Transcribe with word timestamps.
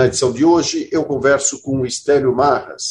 Na 0.00 0.06
edição 0.06 0.32
de 0.32 0.46
hoje, 0.46 0.88
eu 0.90 1.04
converso 1.04 1.60
com 1.60 1.82
o 1.82 1.86
Estélio 1.86 2.34
Marras. 2.34 2.84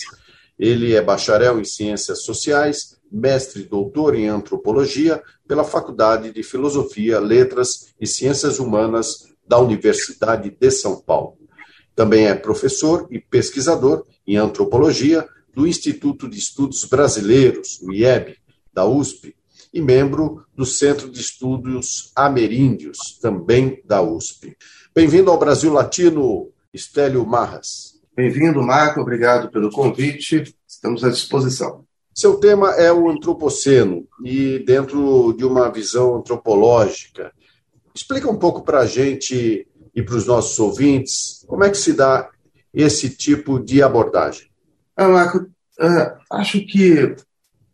Ele 0.59 0.93
é 0.93 1.01
bacharel 1.01 1.59
em 1.59 1.65
Ciências 1.65 2.21
Sociais, 2.21 2.99
mestre 3.11 3.63
e 3.63 3.65
doutor 3.65 4.13
em 4.13 4.27
Antropologia 4.27 5.19
pela 5.47 5.63
Faculdade 5.63 6.31
de 6.31 6.43
Filosofia, 6.43 7.19
Letras 7.19 7.95
e 7.99 8.05
Ciências 8.05 8.59
Humanas 8.59 9.25
da 9.47 9.57
Universidade 9.57 10.51
de 10.51 10.69
São 10.69 11.01
Paulo. 11.01 11.35
Também 11.95 12.27
é 12.27 12.35
professor 12.35 13.07
e 13.09 13.17
pesquisador 13.17 14.05
em 14.27 14.37
Antropologia 14.37 15.27
do 15.51 15.65
Instituto 15.65 16.29
de 16.29 16.37
Estudos 16.37 16.85
Brasileiros, 16.85 17.79
o 17.81 17.91
IEB, 17.91 18.37
da 18.71 18.85
USP, 18.85 19.35
e 19.73 19.81
membro 19.81 20.45
do 20.55 20.63
Centro 20.63 21.09
de 21.09 21.19
Estudos 21.19 22.11
Ameríndios, 22.15 23.17
também 23.19 23.81
da 23.83 23.99
USP. 23.99 24.55
Bem-vindo 24.93 25.31
ao 25.31 25.39
Brasil 25.39 25.73
Latino, 25.73 26.51
Estélio 26.73 27.25
Marras. 27.25 27.99
Bem-vindo, 28.15 28.61
Marco. 28.61 29.01
Obrigado 29.01 29.49
pelo 29.49 29.71
convite. 29.71 30.55
Estamos 30.67 31.03
à 31.03 31.09
disposição. 31.09 31.83
Seu 32.13 32.35
tema 32.35 32.71
é 32.75 32.91
o 32.91 33.09
antropoceno 33.09 34.07
e 34.23 34.59
dentro 34.59 35.33
de 35.33 35.43
uma 35.43 35.71
visão 35.71 36.17
antropológica. 36.17 37.31
Explica 37.93 38.29
um 38.29 38.37
pouco 38.37 38.61
para 38.61 38.81
a 38.81 38.85
gente 38.85 39.67
e 39.95 40.03
para 40.03 40.15
os 40.15 40.27
nossos 40.27 40.59
ouvintes 40.59 41.43
como 41.47 41.63
é 41.63 41.71
que 41.71 41.77
se 41.77 41.91
dá 41.93 42.29
esse 42.71 43.09
tipo 43.09 43.59
de 43.59 43.81
abordagem. 43.81 44.47
Ah, 44.95 45.07
Marco, 45.07 45.39
uh, 45.39 46.17
acho 46.33 46.63
que 46.67 47.15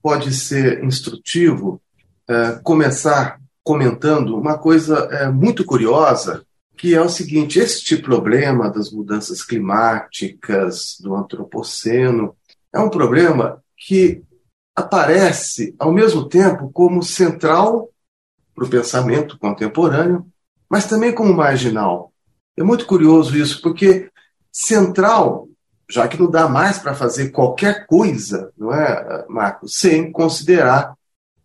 pode 0.01 0.33
ser 0.33 0.81
instrutivo 0.85 1.81
uh, 2.29 2.63
começar 2.63 3.41
comentando 3.61 4.37
uma 4.37 4.57
coisa 4.57 5.27
uh, 5.27 5.33
muito 5.33 5.65
curiosa 5.65 6.45
que 6.75 6.93
é 6.93 7.01
o 7.01 7.09
seguinte: 7.09 7.59
este 7.59 7.97
problema 7.97 8.69
das 8.69 8.91
mudanças 8.91 9.43
climáticas, 9.43 10.97
do 10.99 11.15
antropoceno, 11.15 12.35
é 12.73 12.79
um 12.79 12.89
problema 12.89 13.63
que 13.77 14.23
aparece 14.75 15.73
ao 15.79 15.91
mesmo 15.91 16.27
tempo 16.27 16.69
como 16.71 17.01
central 17.01 17.89
para 18.53 18.65
o 18.65 18.69
pensamento 18.69 19.37
contemporâneo, 19.37 20.25
mas 20.69 20.85
também 20.85 21.13
como 21.13 21.33
marginal. 21.33 22.11
É 22.57 22.63
muito 22.63 22.85
curioso 22.85 23.37
isso, 23.37 23.61
porque 23.61 24.09
central, 24.51 25.47
já 25.89 26.07
que 26.07 26.17
não 26.17 26.29
dá 26.29 26.47
mais 26.47 26.77
para 26.79 26.95
fazer 26.95 27.29
qualquer 27.29 27.85
coisa, 27.85 28.51
não 28.57 28.73
é, 28.73 29.25
Marco, 29.29 29.67
sem 29.67 30.11
considerar 30.11 30.95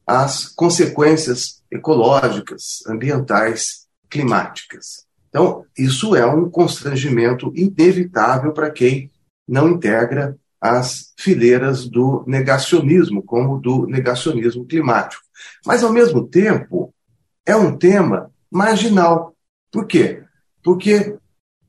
as 0.06 0.46
consequências 0.46 1.62
ecológicas, 1.70 2.84
ambientais, 2.88 3.86
climáticas. 4.08 5.06
Então, 5.30 5.64
isso 5.78 6.14
é 6.14 6.26
um 6.26 6.50
constrangimento 6.50 7.52
inevitável 7.54 8.52
para 8.52 8.70
quem 8.70 9.10
não 9.48 9.68
integra 9.68 10.36
as 10.60 11.14
fileiras 11.16 11.88
do 11.88 12.22
negacionismo, 12.26 13.22
como 13.22 13.58
do 13.58 13.86
negacionismo 13.86 14.66
climático. 14.66 15.22
Mas, 15.64 15.82
ao 15.82 15.92
mesmo 15.92 16.26
tempo, 16.26 16.92
é 17.46 17.56
um 17.56 17.76
tema 17.76 18.30
marginal. 18.50 19.34
Por 19.72 19.86
quê? 19.86 20.22
Porque, 20.62 21.16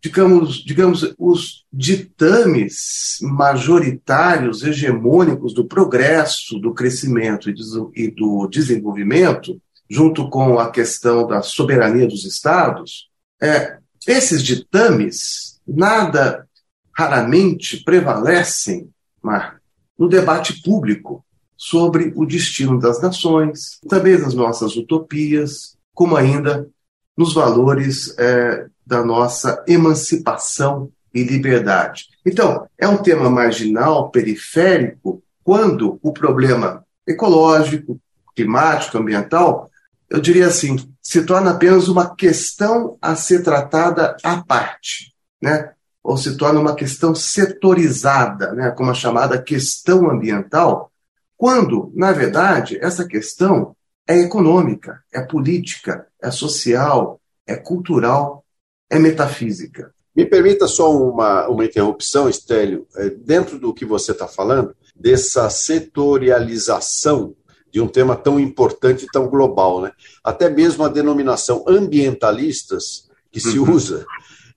digamos, 0.02 0.58
digamos 0.64 1.14
os 1.18 1.64
ditames 1.72 3.18
majoritários, 3.22 4.64
hegemônicos 4.64 5.54
do 5.54 5.66
progresso, 5.66 6.60
do 6.60 6.74
crescimento 6.74 7.50
e 7.96 8.12
do 8.12 8.48
desenvolvimento, 8.48 9.62
junto 9.90 10.30
com 10.30 10.60
a 10.60 10.70
questão 10.72 11.28
da 11.28 11.42
soberania 11.42 12.08
dos 12.08 12.26
estados, 12.26 13.11
é, 13.42 13.78
esses 14.08 14.44
ditames 14.44 15.60
nada 15.68 16.48
raramente 16.96 17.84
prevalecem, 17.84 18.90
Mar, 19.22 19.62
no 19.98 20.08
debate 20.08 20.62
público 20.62 21.26
sobre 21.58 22.12
o 22.16 22.26
destino 22.26 22.80
das 22.80 23.02
nações, 23.02 23.80
também 23.88 24.20
das 24.20 24.34
nossas 24.34 24.76
utopias, 24.76 25.78
como 25.94 26.16
ainda 26.16 26.68
nos 27.16 27.34
valores 27.34 28.18
é, 28.18 28.68
da 28.86 29.04
nossa 29.04 29.64
emancipação 29.68 30.92
e 31.14 31.24
liberdade. 31.24 32.06
Então, 32.26 32.68
é 32.78 32.88
um 32.88 32.98
tema 32.98 33.30
marginal, 33.30 34.10
periférico, 34.10 35.22
quando 35.44 36.00
o 36.02 36.12
problema 36.12 36.86
ecológico, 37.08 38.00
climático, 38.36 38.98
ambiental 38.98 39.71
eu 40.12 40.20
diria 40.20 40.48
assim, 40.48 40.76
se 41.02 41.24
torna 41.24 41.52
apenas 41.52 41.88
uma 41.88 42.14
questão 42.14 42.98
a 43.02 43.16
ser 43.16 43.44
tratada 43.44 44.18
à 44.22 44.44
parte, 44.44 45.14
né? 45.42 45.72
ou 46.04 46.18
se 46.18 46.36
torna 46.36 46.60
uma 46.60 46.76
questão 46.76 47.16
setorizada, 47.16 48.52
né? 48.52 48.72
como 48.72 48.92
a 48.92 48.94
chamada 48.94 49.42
questão 49.42 50.12
ambiental, 50.12 50.92
quando, 51.38 51.94
na 51.96 52.12
verdade, 52.12 52.78
essa 52.82 53.08
questão 53.08 53.74
é 54.06 54.20
econômica, 54.20 55.02
é 55.14 55.22
política, 55.22 56.06
é 56.22 56.30
social, 56.30 57.22
é 57.48 57.56
cultural, 57.56 58.44
é 58.90 59.00
metafísica. 59.00 59.94
Me 60.14 60.26
permita 60.26 60.68
só 60.68 60.94
uma, 60.94 61.48
uma 61.48 61.64
interrupção, 61.64 62.28
Estélio. 62.28 62.86
É, 62.98 63.10
dentro 63.10 63.58
do 63.58 63.74
que 63.74 63.86
você 63.86 64.12
está 64.12 64.28
falando, 64.28 64.76
dessa 64.94 65.50
setorialização 65.50 67.34
de 67.72 67.80
um 67.80 67.88
tema 67.88 68.16
tão 68.16 68.40
importante 68.40 69.06
e 69.06 69.08
tão 69.08 69.28
global. 69.28 69.82
Né? 69.82 69.92
Até 70.24 70.50
mesmo 70.50 70.84
a 70.84 70.90
denominação 70.90 71.64
ambientalistas 71.68 73.10
que 73.32 73.40
se 73.40 73.58
uhum. 73.58 73.74
usa 73.74 74.06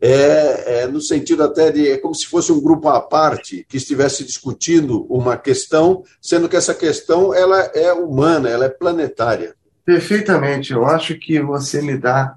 é, 0.00 0.82
é, 0.82 0.86
no 0.86 1.00
sentido 1.00 1.42
até 1.42 1.70
de 1.70 1.88
é 1.88 1.96
como 1.96 2.14
se 2.14 2.26
fosse 2.26 2.52
um 2.52 2.60
grupo 2.60 2.88
à 2.88 3.00
parte 3.00 3.64
que 3.68 3.78
estivesse 3.78 4.22
discutindo 4.22 5.06
uma 5.08 5.36
questão, 5.36 6.02
sendo 6.20 6.48
que 6.48 6.56
essa 6.56 6.74
questão 6.74 7.32
ela 7.32 7.58
é 7.74 7.90
humana, 7.92 8.50
ela 8.50 8.66
é 8.66 8.68
planetária. 8.68 9.54
Perfeitamente. 9.84 10.72
Eu 10.72 10.84
acho 10.84 11.18
que 11.18 11.40
você 11.40 11.80
me 11.80 11.96
dá 11.96 12.36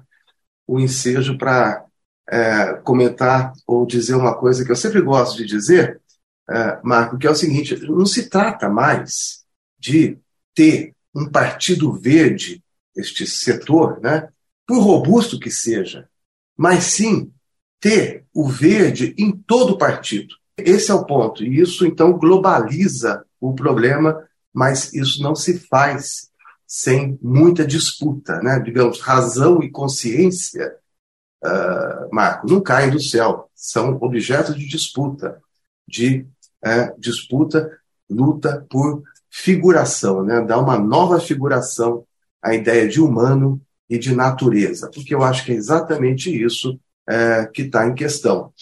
o 0.66 0.80
ensejo 0.80 1.36
para 1.36 1.84
é, 2.30 2.74
comentar 2.84 3.52
ou 3.66 3.86
dizer 3.86 4.14
uma 4.14 4.34
coisa 4.34 4.64
que 4.64 4.72
eu 4.72 4.76
sempre 4.76 5.00
gosto 5.00 5.36
de 5.36 5.44
dizer, 5.44 6.00
é, 6.48 6.78
Marco, 6.82 7.18
que 7.18 7.26
é 7.26 7.30
o 7.30 7.34
seguinte: 7.34 7.78
não 7.86 8.06
se 8.06 8.30
trata 8.30 8.68
mais 8.68 9.44
de 9.78 10.18
ter 10.58 10.92
um 11.14 11.30
partido 11.30 11.92
verde, 11.92 12.60
este 12.96 13.24
setor, 13.28 14.00
né, 14.00 14.28
por 14.66 14.80
robusto 14.80 15.38
que 15.38 15.52
seja, 15.52 16.08
mas 16.56 16.82
sim 16.82 17.32
ter 17.78 18.24
o 18.34 18.48
verde 18.48 19.14
em 19.16 19.30
todo 19.30 19.74
o 19.74 19.78
partido. 19.78 20.34
Esse 20.56 20.90
é 20.90 20.94
o 20.94 21.06
ponto. 21.06 21.44
E 21.44 21.60
isso, 21.60 21.86
então, 21.86 22.18
globaliza 22.18 23.24
o 23.40 23.54
problema, 23.54 24.28
mas 24.52 24.92
isso 24.92 25.22
não 25.22 25.36
se 25.36 25.60
faz 25.60 26.28
sem 26.66 27.16
muita 27.22 27.64
disputa. 27.64 28.42
Né? 28.42 28.58
Digamos, 28.58 29.00
razão 29.00 29.62
e 29.62 29.70
consciência, 29.70 30.74
uh, 31.44 32.12
Marco, 32.12 32.48
não 32.50 32.60
caem 32.60 32.90
do 32.90 33.00
céu. 33.00 33.48
São 33.54 33.96
objetos 34.00 34.56
de 34.56 34.66
disputa, 34.66 35.40
de 35.86 36.26
uh, 36.66 37.00
disputa, 37.00 37.78
luta 38.10 38.66
por 38.68 39.04
figuração, 39.30 40.22
né? 40.22 40.40
dar 40.40 40.58
uma 40.58 40.78
nova 40.78 41.20
figuração 41.20 42.04
à 42.42 42.54
ideia 42.54 42.88
de 42.88 43.00
humano 43.00 43.60
e 43.88 43.98
de 43.98 44.14
natureza, 44.14 44.90
porque 44.92 45.14
eu 45.14 45.22
acho 45.22 45.44
que 45.44 45.52
é 45.52 45.54
exatamente 45.54 46.30
isso 46.30 46.78
é, 47.08 47.46
que 47.46 47.62
está 47.62 47.86
em 47.86 47.94
questão. 47.94 48.52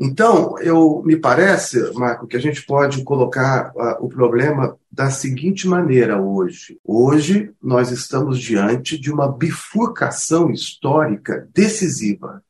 Então, 0.00 0.56
eu 0.60 1.02
me 1.04 1.16
parece, 1.16 1.92
Marco, 1.94 2.28
que 2.28 2.36
a 2.36 2.40
gente 2.40 2.64
pode 2.64 3.02
colocar 3.02 3.72
uh, 3.74 4.04
o 4.04 4.08
problema 4.08 4.78
da 4.92 5.10
seguinte 5.10 5.66
maneira 5.66 6.22
hoje. 6.22 6.78
Hoje 6.84 7.52
nós 7.60 7.90
estamos 7.90 8.38
diante 8.38 8.96
de 8.96 9.10
uma 9.10 9.26
bifurcação 9.26 10.50
histórica 10.50 11.48
decisiva. 11.52 12.44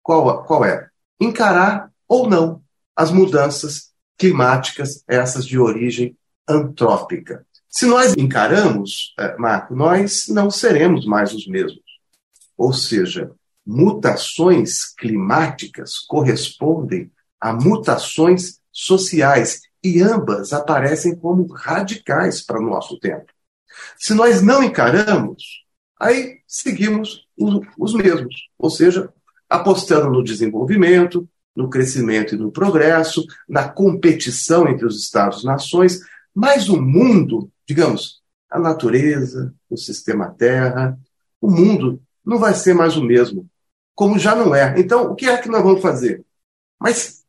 Qual, 0.00 0.44
qual 0.44 0.64
é? 0.64 0.88
Encarar 1.20 1.90
ou 2.06 2.30
não 2.30 2.62
as 2.94 3.10
mudanças 3.10 3.90
climáticas, 4.16 5.02
essas 5.08 5.44
de 5.44 5.58
origem 5.58 6.16
antrópica. 6.52 7.44
Se 7.68 7.86
nós 7.86 8.14
encaramos, 8.16 9.14
é, 9.18 9.36
Marco, 9.36 9.74
nós 9.74 10.28
não 10.28 10.50
seremos 10.50 11.06
mais 11.06 11.32
os 11.32 11.46
mesmos. 11.46 11.82
Ou 12.56 12.72
seja, 12.72 13.32
mutações 13.66 14.92
climáticas 14.94 15.98
correspondem 15.98 17.10
a 17.40 17.52
mutações 17.52 18.60
sociais 18.70 19.62
e 19.82 20.00
ambas 20.00 20.52
aparecem 20.52 21.16
como 21.16 21.46
radicais 21.52 22.40
para 22.40 22.60
o 22.60 22.64
nosso 22.64 22.98
tempo. 23.00 23.26
Se 23.98 24.14
nós 24.14 24.42
não 24.42 24.62
encaramos, 24.62 25.64
aí 25.98 26.38
seguimos 26.46 27.26
os 27.78 27.94
mesmos, 27.94 28.48
ou 28.58 28.70
seja, 28.70 29.12
apostando 29.48 30.10
no 30.10 30.22
desenvolvimento, 30.22 31.28
no 31.54 31.68
crescimento 31.68 32.34
e 32.34 32.38
no 32.38 32.50
progresso, 32.50 33.24
na 33.48 33.68
competição 33.68 34.68
entre 34.68 34.86
os 34.86 34.98
Estados-nações, 35.00 36.00
mas 36.34 36.68
o 36.68 36.80
mundo, 36.80 37.50
digamos, 37.66 38.22
a 38.50 38.58
natureza, 38.58 39.54
o 39.68 39.76
sistema 39.76 40.30
Terra, 40.30 40.98
o 41.40 41.50
mundo 41.50 42.00
não 42.24 42.38
vai 42.38 42.54
ser 42.54 42.74
mais 42.74 42.96
o 42.96 43.02
mesmo, 43.02 43.48
como 43.94 44.18
já 44.18 44.34
não 44.34 44.54
é. 44.54 44.78
Então, 44.78 45.10
o 45.10 45.14
que 45.14 45.26
é 45.26 45.36
que 45.36 45.48
nós 45.48 45.62
vamos 45.62 45.82
fazer? 45.82 46.24
Mas 46.78 47.22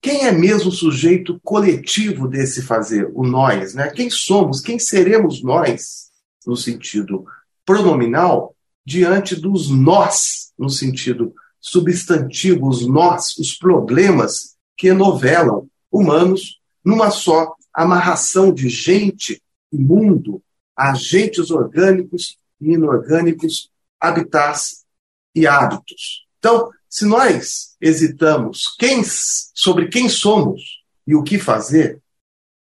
quem 0.00 0.26
é 0.26 0.32
mesmo 0.32 0.68
o 0.68 0.72
sujeito 0.72 1.40
coletivo 1.42 2.28
desse 2.28 2.62
fazer? 2.62 3.10
O 3.14 3.26
nós, 3.26 3.74
né? 3.74 3.90
Quem 3.90 4.08
somos? 4.08 4.60
Quem 4.60 4.78
seremos 4.78 5.42
nós, 5.42 6.10
no 6.46 6.56
sentido 6.56 7.24
pronominal, 7.64 8.54
diante 8.86 9.36
dos 9.36 9.68
nós, 9.68 10.52
no 10.58 10.70
sentido 10.70 11.34
substantivo, 11.60 12.68
os 12.68 12.86
nós, 12.86 13.36
os 13.36 13.52
problemas 13.54 14.56
que 14.76 14.88
enovelam 14.88 15.68
humanos 15.90 16.60
numa 16.84 17.10
só 17.10 17.54
amarração 17.78 18.52
de 18.52 18.68
gente 18.68 19.40
e 19.72 19.78
mundo, 19.78 20.42
agentes 20.76 21.48
orgânicos 21.52 22.36
e 22.60 22.72
inorgânicos, 22.72 23.70
habitats 24.00 24.84
e 25.32 25.46
hábitos. 25.46 26.26
Então, 26.40 26.70
se 26.90 27.04
nós 27.04 27.76
hesitamos 27.80 28.74
quem, 28.76 29.04
sobre 29.04 29.86
quem 29.86 30.08
somos 30.08 30.82
e 31.06 31.14
o 31.14 31.22
que 31.22 31.38
fazer, 31.38 32.02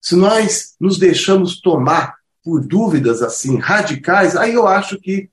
se 0.01 0.17
nós 0.17 0.75
nos 0.81 0.99
deixamos 0.99 1.61
tomar 1.61 2.17
por 2.43 2.67
dúvidas 2.67 3.21
assim 3.21 3.59
radicais, 3.59 4.35
aí 4.35 4.55
eu 4.55 4.67
acho 4.67 4.99
que 4.99 5.29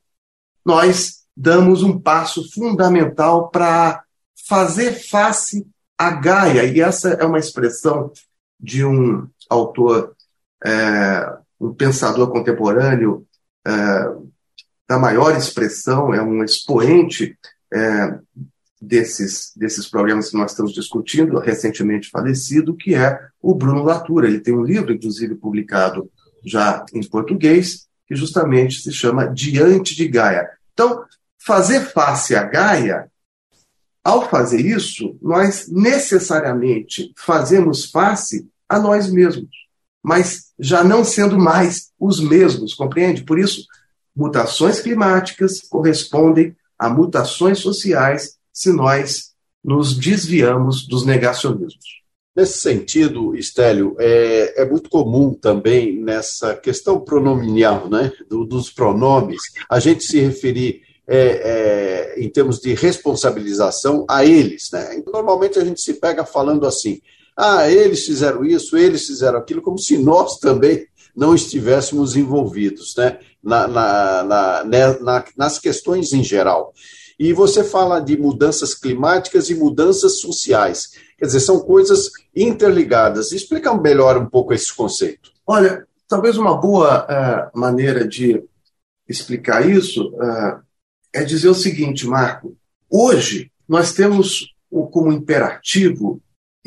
nós 0.66 1.20
damos 1.36 1.84
um 1.84 1.98
passo 1.98 2.52
fundamental 2.52 3.50
para 3.50 4.04
fazer 4.46 4.92
face 4.92 5.66
à 5.98 6.12
Gaia. 6.12 6.66
E 6.66 6.82
essa 6.82 7.12
é 7.12 7.24
uma 7.24 7.40
expressão 7.40 8.12
de 8.60 8.84
um 8.84 9.26
autor, 9.50 10.16
é, 10.64 11.38
um 11.60 11.74
pensador 11.74 12.32
contemporâneo 12.32 13.26
é, 13.66 13.72
da 14.88 14.98
maior 14.98 15.36
expressão, 15.36 16.14
é 16.14 16.22
um 16.22 16.44
expoente 16.44 17.38
é, 17.74 18.20
desses, 18.82 19.52
desses 19.56 19.88
problemas 19.88 20.30
que 20.30 20.38
nós 20.38 20.52
estamos 20.52 20.74
discutindo, 20.74 21.40
recentemente 21.40 22.10
falecido, 22.10 22.76
que 22.76 22.96
é 22.96 23.20
o 23.42 23.54
Bruno 23.54 23.84
Latour. 23.84 24.24
Ele 24.24 24.40
tem 24.40 24.56
um 24.56 24.64
livro, 24.64 24.94
inclusive, 24.94 25.36
publicado 25.36 26.10
já 26.46 26.86
em 26.94 27.08
português, 27.08 27.88
que 28.08 28.16
justamente 28.16 28.82
se 28.82 28.92
chama 28.92 29.28
Diante 29.28 29.96
de 29.96 30.08
Gaia. 30.08 30.50
Então, 30.74 31.04
fazer 31.38 31.82
face 31.82 32.36
a 32.36 32.44
Gaia, 32.44 33.12
ao 34.04 34.30
fazer 34.30 34.66
isso, 34.66 35.18
nós 35.22 35.68
necessariamente 35.70 37.14
fazemos 37.18 37.86
face 37.86 38.48
a 38.70 38.80
nós 38.80 39.12
mesmos, 39.12 39.50
mas 40.02 40.52
já 40.60 40.84
não 40.84 41.04
sendo 41.04 41.38
mais 41.38 41.90
os 42.00 42.20
mesmos, 42.20 42.74
compreende? 42.74 43.24
Por 43.24 43.40
isso, 43.40 43.66
mutações 44.16 44.80
climáticas 44.80 45.62
correspondem 45.62 46.56
a 46.78 46.90
mutações 46.90 47.60
sociais 47.60 48.38
se 48.54 48.72
nós 48.72 49.30
nos 49.64 49.98
desviamos 49.98 50.88
dos 50.88 51.06
negacionismos. 51.06 52.00
Nesse 52.36 52.60
sentido, 52.60 53.36
Estélio, 53.36 53.96
é, 54.00 54.62
é, 54.62 54.66
muito 54.66 54.90
comum 54.90 55.34
também 55.34 56.00
nessa 56.00 56.56
questão 56.56 57.02
pronominal, 57.02 57.90
né, 57.90 58.14
do, 58.30 58.46
dos 58.46 58.70
pronomes, 58.70 59.42
a 59.70 59.80
gente 59.80 60.04
se 60.04 60.20
referir 60.20 60.82
é, 61.06 61.18
é, 61.18 62.24
em 62.24 62.30
termos 62.30 62.60
de 62.60 62.74
responsabilização 62.76 64.06
a 64.08 64.24
eles. 64.24 64.70
Né? 64.72 65.04
Normalmente 65.12 65.58
a 65.60 65.66
gente 65.66 65.82
se 65.82 65.96
pega 65.96 66.24
falando 66.24 66.66
assim: 66.66 67.02
ah, 67.42 67.72
eles 67.72 68.06
fizeram 68.06 68.44
isso, 68.44 68.78
eles 68.78 69.08
fizeram 69.08 69.40
aquilo, 69.40 69.62
como 69.62 69.80
se 69.80 69.98
nós 69.98 70.38
também 70.40 70.86
não 71.16 71.34
estivéssemos 71.34 72.18
envolvidos 72.18 72.94
né? 72.98 73.18
na, 73.42 73.66
na, 73.66 74.24
na, 74.24 74.64
né, 74.66 75.26
nas 75.38 75.58
questões 75.58 76.12
em 76.12 76.22
geral. 76.22 76.74
E 77.18 77.32
você 77.32 77.64
fala 77.64 78.02
de 78.02 78.18
mudanças 78.18 78.74
climáticas 78.76 79.50
e 79.50 79.56
mudanças 79.56 80.20
sociais. 80.20 80.92
Quer 81.18 81.28
dizer, 81.28 81.40
são 81.40 81.62
coisas 81.62 82.10
interligadas. 82.36 83.32
Explica 83.32 83.74
melhor 83.74 84.18
um 84.18 84.26
pouco 84.26 84.54
esse 84.54 84.74
conceito. 84.76 85.32
Olha, 85.48 85.88
talvez 86.10 86.38
uma 86.38 86.60
boa 86.60 87.06
uh, 87.06 87.60
maneira 87.60 88.06
de 88.06 88.44
explicar 89.08 89.70
isso 89.70 90.10
uh, 90.16 90.62
é 91.14 91.24
dizer 91.24 91.48
o 91.48 91.56
seguinte, 91.56 92.06
Marco. 92.06 92.56
Hoje, 92.90 93.50
nós 93.68 93.94
temos 93.94 94.54
como 94.92 95.12
imperativo 95.12 96.22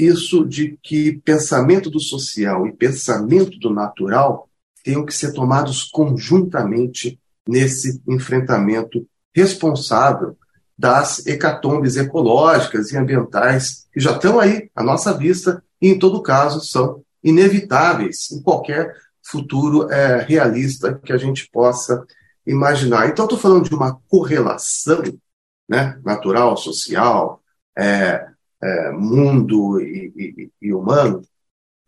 isso 0.06 0.46
de 0.46 0.78
que 0.82 1.20
pensamento 1.24 1.90
do 1.90 2.00
social 2.00 2.66
e 2.66 2.72
pensamento 2.72 3.58
do 3.58 3.70
natural 3.70 4.48
tenham 4.84 5.04
que 5.04 5.14
ser 5.14 5.32
tomados 5.32 5.84
conjuntamente 5.84 7.18
nesse 7.46 8.02
enfrentamento 8.08 9.06
responsável 9.34 10.36
das 10.76 11.26
hecatombes 11.26 11.96
ecológicas 11.96 12.90
e 12.90 12.96
ambientais 12.96 13.86
que 13.92 14.00
já 14.00 14.12
estão 14.12 14.40
aí 14.40 14.70
à 14.74 14.82
nossa 14.82 15.16
vista 15.16 15.62
e, 15.80 15.88
em 15.88 15.98
todo 15.98 16.22
caso, 16.22 16.60
são 16.60 17.02
inevitáveis 17.22 18.30
em 18.32 18.42
qualquer 18.42 18.94
futuro 19.22 19.90
é, 19.90 20.22
realista 20.22 21.00
que 21.04 21.12
a 21.12 21.16
gente 21.16 21.48
possa 21.50 22.04
imaginar. 22.46 23.08
Então, 23.08 23.24
estou 23.24 23.38
falando 23.38 23.68
de 23.68 23.74
uma 23.74 24.00
correlação 24.08 25.02
né, 25.68 25.98
natural, 26.04 26.56
social, 26.56 27.40
é, 27.78 28.26
é, 28.62 28.90
mundo 28.92 29.80
e, 29.80 30.12
e, 30.16 30.50
e 30.68 30.72
humano, 30.72 31.22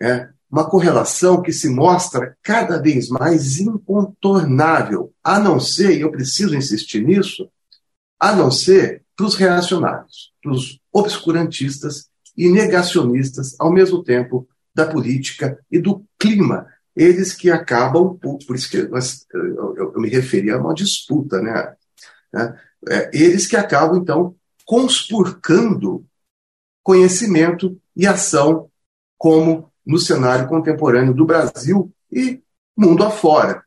é, 0.03 0.29
uma 0.51 0.69
correlação 0.69 1.43
que 1.43 1.53
se 1.53 1.69
mostra 1.69 2.37
cada 2.43 2.81
vez 2.81 3.09
mais 3.09 3.59
incontornável, 3.59 5.13
a 5.23 5.39
não 5.39 5.59
ser, 5.59 5.97
e 5.97 6.03
eu 6.03 6.11
preciso 6.11 6.55
insistir 6.55 7.05
nisso, 7.05 7.49
a 8.21 8.35
não 8.35 8.51
ser 8.51 9.03
para 9.17 9.27
os 9.27 9.35
reacionários, 9.35 10.33
para 10.43 10.53
os 10.53 10.79
obscurantistas 10.93 12.09
e 12.37 12.49
negacionistas, 12.49 13.55
ao 13.59 13.73
mesmo 13.73 14.03
tempo, 14.03 14.49
da 14.75 14.87
política 14.87 15.59
e 15.71 15.79
do 15.79 16.05
clima. 16.19 16.67
Eles 16.97 17.33
que 17.33 17.51
acabam, 17.51 18.17
por 18.17 18.57
isso 18.57 18.71
que 18.71 18.83
nós, 18.83 19.27
eu, 19.33 19.77
eu, 19.77 20.01
me 20.01 20.09
referi 20.09 20.51
a 20.51 20.59
uma 20.59 20.75
disputa, 20.75 21.41
né? 21.41 21.75
É, 22.89 23.11
eles 23.13 23.47
que 23.47 23.57
acabam, 23.57 23.99
então, 23.99 24.35
conspurcando 24.65 26.05
conhecimento 26.85 27.81
e 27.97 28.07
ação, 28.07 28.71
como 29.19 29.73
no 29.85 29.99
cenário 29.99 30.47
contemporâneo 30.47 31.15
do 31.15 31.25
Brasil 31.25 31.91
e 32.13 32.41
mundo 32.77 33.03
afora. 33.03 33.65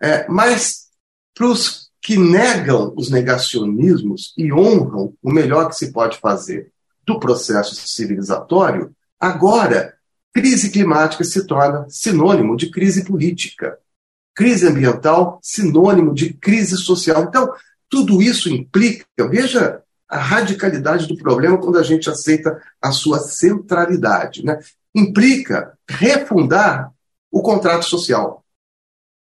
É, 0.00 0.28
mas 0.28 0.88
para 1.34 1.46
os 1.46 1.88
que 2.00 2.16
negam 2.16 2.92
os 2.96 3.10
negacionismos 3.10 4.32
e 4.36 4.52
honram 4.52 5.14
o 5.22 5.32
melhor 5.32 5.68
que 5.68 5.76
se 5.76 5.92
pode 5.92 6.18
fazer 6.18 6.70
do 7.04 7.18
processo 7.18 7.74
civilizatório, 7.74 8.94
agora 9.18 9.94
crise 10.32 10.70
climática 10.70 11.24
se 11.24 11.46
torna 11.46 11.86
sinônimo 11.88 12.56
de 12.56 12.70
crise 12.70 13.04
política, 13.04 13.78
crise 14.34 14.66
ambiental 14.68 15.40
sinônimo 15.42 16.14
de 16.14 16.32
crise 16.34 16.76
social. 16.76 17.24
Então, 17.24 17.50
tudo 17.88 18.22
isso 18.22 18.48
implica, 18.48 19.06
veja 19.28 19.82
a 20.08 20.18
radicalidade 20.18 21.06
do 21.06 21.16
problema 21.16 21.58
quando 21.58 21.78
a 21.78 21.82
gente 21.82 22.08
aceita 22.08 22.62
a 22.80 22.90
sua 22.92 23.18
centralidade, 23.18 24.44
né? 24.44 24.58
Implica 24.94 25.76
refundar 25.88 26.90
o 27.30 27.42
contrato 27.42 27.84
social. 27.84 28.44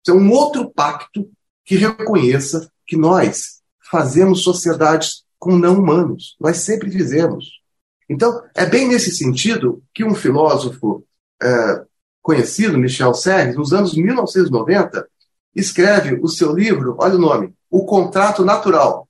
Isso 0.04 0.16
é 0.16 0.18
um 0.18 0.30
outro 0.30 0.70
pacto 0.70 1.28
que 1.64 1.76
reconheça 1.76 2.70
que 2.86 2.96
nós 2.96 3.60
fazemos 3.90 4.42
sociedades 4.42 5.24
com 5.38 5.56
não 5.56 5.80
humanos. 5.80 6.36
Nós 6.40 6.58
sempre 6.58 6.90
fizemos. 6.90 7.60
Então, 8.08 8.40
é 8.54 8.64
bem 8.64 8.86
nesse 8.86 9.10
sentido 9.10 9.82
que 9.92 10.04
um 10.04 10.14
filósofo 10.14 11.04
é, 11.42 11.84
conhecido, 12.22 12.78
Michel 12.78 13.14
Serres, 13.14 13.56
nos 13.56 13.72
anos 13.72 13.94
1990, 13.94 15.08
escreve 15.54 16.18
o 16.22 16.28
seu 16.28 16.54
livro, 16.54 16.96
olha 16.98 17.16
o 17.16 17.20
nome, 17.20 17.54
O 17.70 17.84
Contrato 17.84 18.44
Natural. 18.44 19.05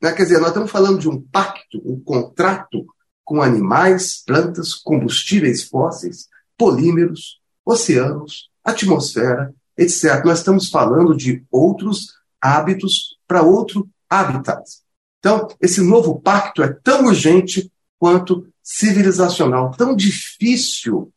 Né? 0.00 0.12
Quer 0.12 0.22
dizer, 0.24 0.38
nós 0.38 0.48
estamos 0.48 0.70
falando 0.70 0.98
de 0.98 1.08
um 1.08 1.20
pacto, 1.20 1.80
um 1.84 2.00
contrato 2.00 2.86
com 3.24 3.42
animais, 3.42 4.22
plantas, 4.24 4.74
combustíveis 4.74 5.64
fósseis, 5.64 6.28
polímeros, 6.56 7.40
oceanos, 7.64 8.50
atmosfera, 8.64 9.54
etc. 9.76 10.24
Nós 10.24 10.38
estamos 10.38 10.70
falando 10.70 11.16
de 11.16 11.44
outros 11.50 12.14
hábitos 12.40 13.18
para 13.26 13.42
outro 13.42 13.88
habitat. 14.08 14.62
Então, 15.18 15.48
esse 15.60 15.80
novo 15.80 16.20
pacto 16.20 16.62
é 16.62 16.72
tão 16.72 17.06
urgente 17.06 17.70
quanto 17.98 18.46
civilizacional 18.62 19.70
tão 19.72 19.96
difícil 19.96 21.12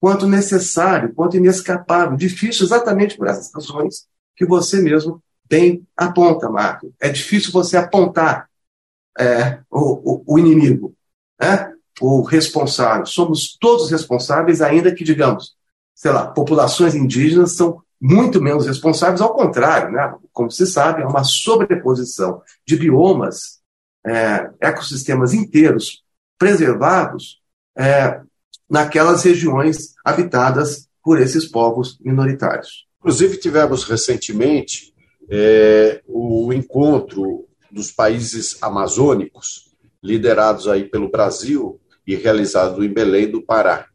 quanto 0.00 0.26
necessário, 0.26 1.14
quanto 1.14 1.36
inescapável. 1.36 2.16
Difícil 2.16 2.66
exatamente 2.66 3.16
por 3.16 3.26
essas 3.26 3.52
razões 3.54 4.06
que 4.36 4.44
você 4.44 4.80
mesmo 4.80 5.22
bem 5.48 5.86
aponta, 5.96 6.48
Marco. 6.48 6.92
É 7.00 7.08
difícil 7.08 7.52
você 7.52 7.76
apontar 7.76 8.48
é, 9.18 9.60
o, 9.70 10.12
o, 10.12 10.24
o, 10.26 10.38
inimigo, 10.38 10.94
né? 11.40 11.72
o 12.00 12.22
responsável. 12.22 13.06
Somos 13.06 13.56
todos 13.60 13.90
responsáveis, 13.90 14.60
ainda 14.60 14.94
que, 14.94 15.04
digamos, 15.04 15.54
sei 15.94 16.10
lá, 16.10 16.26
populações 16.26 16.94
indígenas 16.94 17.56
são 17.56 17.82
muito 18.00 18.42
menos 18.42 18.66
responsáveis, 18.66 19.20
ao 19.20 19.34
contrário, 19.34 19.92
né? 19.92 20.14
como 20.32 20.50
se 20.50 20.66
sabe, 20.66 21.02
é 21.02 21.06
uma 21.06 21.24
sobreposição 21.24 22.42
de 22.66 22.76
biomas, 22.76 23.60
é, 24.04 24.50
ecossistemas 24.60 25.32
inteiros 25.32 26.02
preservados 26.38 27.40
é, 27.76 28.20
naquelas 28.68 29.22
regiões 29.22 29.94
habitadas 30.04 30.88
por 31.02 31.20
esses 31.20 31.46
povos 31.46 31.98
minoritários. 32.00 32.86
Inclusive, 32.98 33.36
tivemos 33.36 33.84
recentemente 33.84 34.93
é, 35.30 36.02
o 36.06 36.52
encontro 36.52 37.46
dos 37.70 37.90
países 37.90 38.56
amazônicos, 38.62 39.74
liderados 40.02 40.68
aí 40.68 40.84
pelo 40.84 41.10
Brasil 41.10 41.80
e 42.06 42.14
realizado 42.14 42.84
em 42.84 42.92
Belém 42.92 43.30
do 43.30 43.42
Pará, 43.42 43.86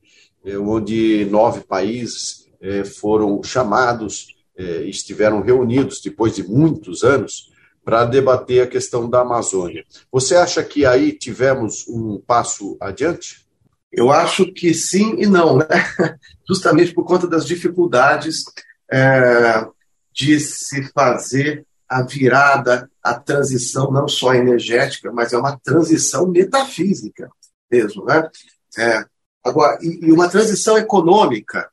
é, 0.43 0.57
onde 0.57 1.25
nove 1.25 1.61
países 1.61 2.47
é, 2.61 2.83
foram 2.83 3.41
chamados, 3.43 4.27
é, 4.57 4.83
estiveram 4.83 5.41
reunidos 5.41 6.01
depois 6.01 6.35
de 6.35 6.43
muitos 6.43 7.03
anos 7.03 7.49
para 7.83 8.05
debater 8.05 8.61
a 8.61 8.67
questão 8.67 9.09
da 9.09 9.21
Amazônia. 9.21 9.85
Você 10.11 10.35
acha 10.35 10.63
que 10.63 10.85
aí 10.85 11.11
tivemos 11.11 11.87
um 11.87 12.19
passo 12.19 12.77
adiante? 12.79 13.47
Eu 13.91 14.11
acho 14.11 14.51
que 14.51 14.73
sim 14.73 15.15
e 15.17 15.25
não, 15.25 15.57
né? 15.57 15.67
justamente 16.47 16.93
por 16.93 17.03
conta 17.05 17.27
das 17.27 17.45
dificuldades 17.45 18.43
é, 18.91 19.65
de 20.11 20.39
se 20.39 20.83
fazer 20.91 21.65
a 21.87 22.03
virada, 22.03 22.89
a 23.03 23.13
transição 23.15 23.91
não 23.91 24.07
só 24.07 24.33
energética, 24.33 25.11
mas 25.11 25.33
é 25.33 25.37
uma 25.37 25.57
transição 25.57 26.27
metafísica 26.27 27.29
mesmo, 27.69 28.05
né? 28.05 28.29
É, 28.77 29.03
agora 29.43 29.79
e, 29.81 30.07
e, 30.07 30.11
uma 30.11 30.29
transição 30.29 30.77
econômica. 30.77 31.69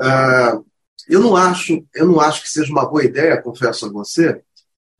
Uh, 0.00 0.64
eu 1.08 1.20
não 1.20 1.34
acho, 1.34 1.84
eu 1.94 2.06
não 2.06 2.20
acho 2.20 2.42
que 2.42 2.50
seja 2.50 2.70
uma 2.70 2.88
boa 2.88 3.04
ideia, 3.04 3.40
confesso 3.42 3.86
a 3.86 3.90
você, 3.90 4.40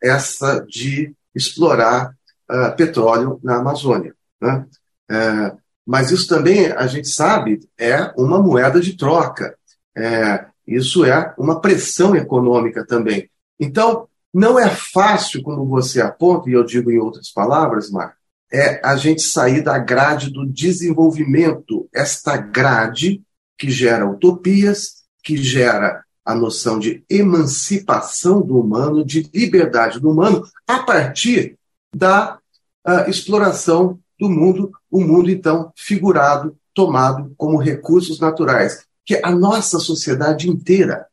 essa 0.03 0.61
de 0.67 1.15
explorar 1.35 2.15
uh, 2.51 2.75
petróleo 2.77 3.39
na 3.43 3.59
Amazônia, 3.59 4.15
né? 4.41 4.67
Uh, 5.11 5.59
mas 5.87 6.11
isso 6.11 6.29
também 6.29 6.67
a 6.73 6.87
gente 6.87 7.09
sabe 7.09 7.61
é 7.79 8.13
uma 8.15 8.43
moeda 8.43 8.79
de 8.79 8.95
troca. 8.95 9.57
É, 9.97 10.45
isso 10.69 11.05
é 11.05 11.35
uma 11.39 11.61
pressão 11.61 12.15
econômica 12.15 12.87
também. 12.87 13.29
Então, 13.59 14.07
não 14.33 14.59
é 14.59 14.69
fácil, 14.69 15.43
como 15.43 15.67
você 15.67 16.01
aponta, 16.01 16.51
e 16.51 16.53
eu 16.53 16.63
digo 16.63 16.91
em 16.91 16.99
outras 16.99 17.33
palavras, 17.33 17.91
Marco, 17.91 18.17
é 18.53 18.81
a 18.87 18.97
gente 18.97 19.23
sair 19.23 19.63
da 19.63 19.79
grade 19.79 20.31
do 20.31 20.47
desenvolvimento, 20.47 21.89
esta 21.93 22.37
grade 22.37 23.23
que 23.59 23.71
gera 23.71 24.09
utopias, 24.09 25.05
que 25.23 25.37
gera 25.37 26.03
a 26.25 26.35
noção 26.35 26.79
de 26.79 27.03
emancipação 27.09 28.43
do 28.43 28.59
humano, 28.59 29.05
de 29.05 29.29
liberdade 29.35 29.99
do 29.99 30.11
humano, 30.11 30.47
a 30.67 30.81
partir 30.81 31.59
da 31.95 32.39
uh, 32.87 33.09
exploração 33.09 33.99
do 34.19 34.29
mundo, 34.29 34.71
o 34.91 35.01
mundo 35.01 35.31
então 35.31 35.73
figurado, 35.75 36.57
tomado 36.75 37.33
como 37.37 37.57
recursos 37.57 38.21
naturais 38.21 38.87
que 39.09 39.19
a 39.23 39.31
nossa 39.31 39.79
sociedade 39.79 40.51
inteira, 40.51 41.07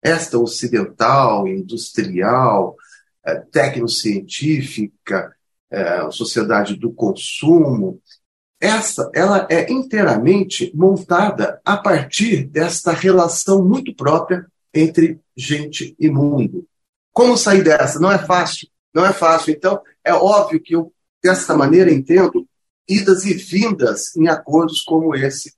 esta 0.00 0.38
ocidental, 0.38 1.48
industrial, 1.48 2.76
é, 3.26 3.34
tecnocientífica, 3.34 5.34
é, 5.68 6.08
sociedade 6.12 6.76
do 6.76 6.92
consumo, 6.92 8.00
essa 8.60 9.10
ela 9.12 9.48
é 9.50 9.72
inteiramente 9.72 10.70
montada 10.72 11.60
a 11.64 11.76
partir 11.76 12.44
desta 12.44 12.92
relação 12.92 13.64
muito 13.64 13.92
própria 13.92 14.46
entre 14.72 15.18
gente 15.36 15.96
e 15.98 16.08
mundo. 16.08 16.64
Como 17.12 17.36
sair 17.36 17.64
dessa? 17.64 17.98
Não 17.98 18.12
é 18.12 18.18
fácil, 18.18 18.68
não 18.94 19.04
é 19.04 19.12
fácil. 19.12 19.52
Então, 19.52 19.82
é 20.04 20.14
óbvio 20.14 20.60
que 20.60 20.76
eu, 20.76 20.92
dessa 21.20 21.56
maneira, 21.56 21.92
entendo 21.92 22.46
idas 22.88 23.24
e 23.24 23.34
vindas 23.34 24.14
em 24.14 24.28
acordos 24.28 24.80
como 24.80 25.12
esse 25.16 25.52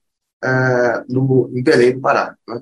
uh, 0.44 1.04
no, 1.08 1.50
em 1.52 1.62
Belém 1.62 1.94
do 1.94 2.00
Pará. 2.00 2.36
Né? 2.46 2.60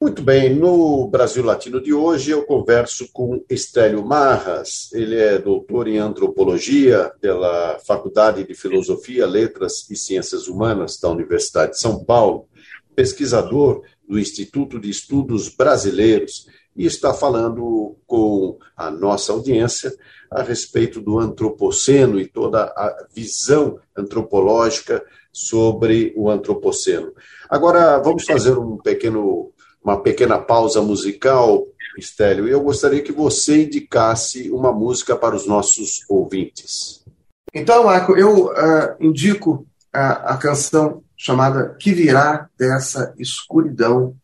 Muito 0.00 0.22
bem, 0.22 0.54
no 0.54 1.08
Brasil 1.08 1.44
Latino 1.44 1.78
de 1.78 1.92
hoje 1.92 2.30
eu 2.30 2.46
converso 2.46 3.12
com 3.12 3.44
Estélio 3.50 4.02
Marras, 4.02 4.90
ele 4.94 5.16
é 5.16 5.38
doutor 5.38 5.86
em 5.86 5.98
antropologia 5.98 7.12
pela 7.20 7.78
Faculdade 7.80 8.46
de 8.46 8.54
Filosofia, 8.54 9.26
Letras 9.26 9.90
e 9.90 9.96
Ciências 9.96 10.48
Humanas 10.48 10.98
da 10.98 11.10
Universidade 11.10 11.72
de 11.72 11.80
São 11.80 12.02
Paulo, 12.02 12.48
pesquisador 12.96 13.82
do 14.08 14.18
Instituto 14.18 14.80
de 14.80 14.88
Estudos 14.88 15.50
Brasileiros 15.50 16.46
e 16.74 16.86
está 16.86 17.12
falando 17.12 17.96
com 18.06 18.58
a 18.74 18.90
nossa 18.90 19.32
audiência 19.32 19.92
a 20.30 20.42
respeito 20.42 21.00
do 21.00 21.18
antropoceno 21.18 22.18
e 22.18 22.26
toda 22.26 22.62
a 22.64 23.06
visão 23.14 23.78
antropológica 23.94 25.04
sobre 25.32 26.12
o 26.16 26.30
antropoceno. 26.30 27.12
Agora 27.48 27.98
vamos 27.98 28.24
fazer 28.24 28.58
um 28.58 28.76
pequeno, 28.76 29.50
uma 29.82 30.00
pequena 30.00 30.38
pausa 30.38 30.80
musical, 30.82 31.66
Estélio, 31.98 32.46
e 32.46 32.50
eu 32.50 32.60
gostaria 32.60 33.02
que 33.02 33.12
você 33.12 33.64
indicasse 33.64 34.50
uma 34.50 34.72
música 34.72 35.16
para 35.16 35.34
os 35.34 35.46
nossos 35.46 36.04
ouvintes. 36.08 37.04
Então, 37.52 37.84
Marco, 37.84 38.16
eu 38.16 38.46
uh, 38.46 38.96
indico 39.00 39.66
a, 39.92 40.34
a, 40.34 40.36
canção 40.36 41.02
chamada 41.16 41.76
Que 41.80 41.92
Virá 41.92 42.48
Dessa 42.56 43.12
Escuridão, 43.18 44.14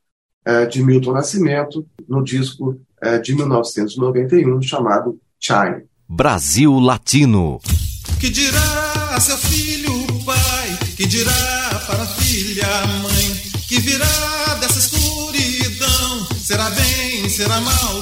uh, 0.46 0.68
de 0.68 0.82
Milton 0.82 1.12
Nascimento, 1.12 1.84
no 2.08 2.22
disco 2.22 2.80
uh, 3.04 3.20
de 3.20 3.34
1991, 3.34 4.62
chamado 4.62 5.18
Chime. 5.40 5.86
Brasil 6.08 6.78
Latino. 6.78 7.60
Que 8.20 8.30
dirá 8.30 9.18
seu 9.20 9.36
filho 9.36 9.95
que 10.96 11.06
dirá 11.06 11.84
para 11.86 12.04
a 12.04 12.06
filha, 12.06 12.86
mãe, 13.02 13.42
que 13.68 13.78
virá 13.80 14.54
dessa 14.60 14.78
escuridão? 14.78 16.26
Será 16.42 16.70
bem, 16.70 17.28
será 17.28 17.60
maldição? 17.60 17.95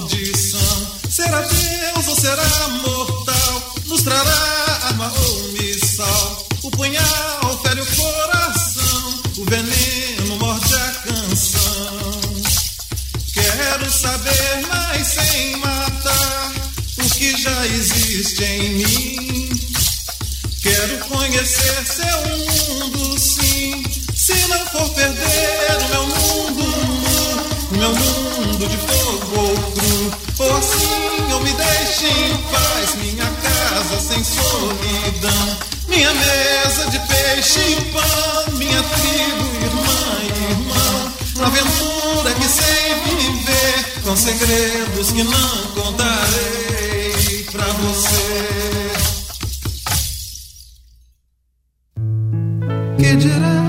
Que 52.98 53.16
dirá 53.16 53.62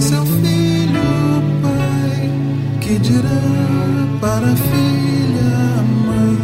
seu 0.00 0.24
filho, 0.24 1.42
pai? 1.62 2.30
Que 2.80 2.98
dirá 2.98 3.40
para 4.20 4.52
a 4.52 4.56
filha, 4.56 5.82
mãe? 6.06 6.38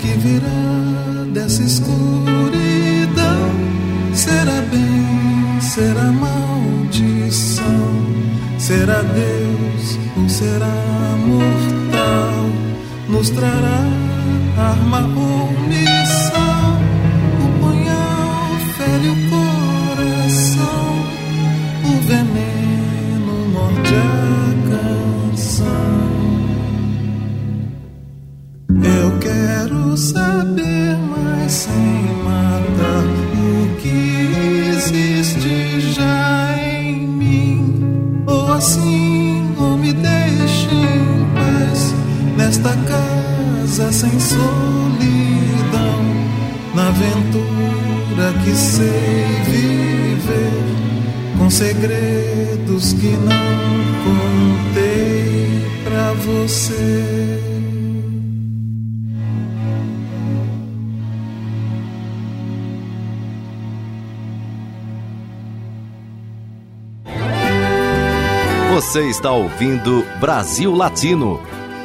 Que 0.00 0.12
virá 0.18 1.24
dessa 1.32 1.62
escuridão? 1.62 3.50
Será 4.14 4.60
bem, 4.70 5.60
será 5.60 6.12
maldição? 6.12 7.62
Será 8.58 9.02
Deus 9.02 9.98
ou 10.16 10.28
será 10.28 10.74
mortal? 11.26 12.50
Nos 13.08 13.30
trará 13.30 13.80
arma 14.58 15.00
ou? 15.16 15.42
Casa 43.72 43.92
sem 43.92 44.20
solidão, 44.20 44.42
na 46.74 46.88
aventura 46.88 48.32
que 48.44 48.54
sei 48.54 49.26
viver, 49.46 50.62
com 51.38 51.48
segredos 51.48 52.92
que 52.92 53.08
não 53.08 53.62
contei 54.04 55.64
pra 55.84 56.12
você. 56.12 57.38
Você 68.74 69.08
está 69.08 69.30
ouvindo 69.30 70.04
Brasil 70.18 70.74
Latino, 70.74 71.40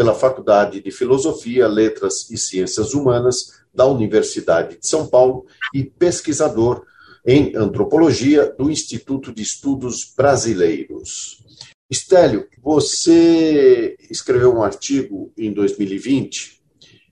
pela 0.00 0.14
Faculdade 0.14 0.80
de 0.80 0.90
Filosofia, 0.90 1.68
Letras 1.68 2.30
e 2.30 2.38
Ciências 2.38 2.94
Humanas 2.94 3.60
da 3.74 3.84
Universidade 3.84 4.78
de 4.78 4.86
São 4.86 5.06
Paulo 5.06 5.44
e 5.74 5.84
pesquisador 5.84 6.86
em 7.22 7.54
antropologia 7.54 8.46
do 8.58 8.70
Instituto 8.70 9.30
de 9.30 9.42
Estudos 9.42 10.10
Brasileiros. 10.16 11.44
Estélio, 11.90 12.48
você 12.62 13.94
escreveu 14.10 14.54
um 14.54 14.62
artigo 14.62 15.34
em 15.36 15.52
2020 15.52 16.62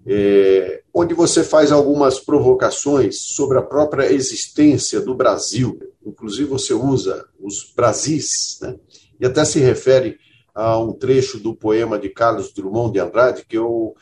é, 0.07 0.81
onde 0.95 1.13
você 1.13 1.45
faz 1.45 1.71
algumas 1.71 2.19
provocações 2.19 3.19
sobre 3.19 3.59
a 3.59 3.63
própria 3.63 4.11
existência 4.11 4.99
do 5.03 5.15
Brasil. 5.15 5.79
Inclusive, 6.07 6.49
você 6.49 6.73
usa 6.73 7.27
os 7.39 7.71
Brasis, 7.77 8.61
né? 8.63 8.77
e 9.21 9.27
até 9.27 9.45
se 9.45 9.59
refere 9.59 10.19
a 10.59 10.79
um 10.79 10.93
trecho 10.93 11.39
do 11.39 11.55
poema 11.55 11.99
de 11.99 12.09
Carlos 12.09 12.53
Drummond 12.53 12.93
de 12.93 13.01
Andrade 13.01 13.45
que 13.47 13.57
eu 13.57 13.95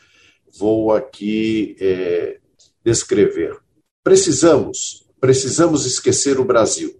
vou 0.57 0.91
aqui 0.91 1.75
é, 1.79 2.39
descrever. 2.83 3.57
Precisamos, 4.03 5.07
precisamos 5.19 5.85
esquecer 5.85 6.39
o 6.39 6.45
Brasil, 6.45 6.99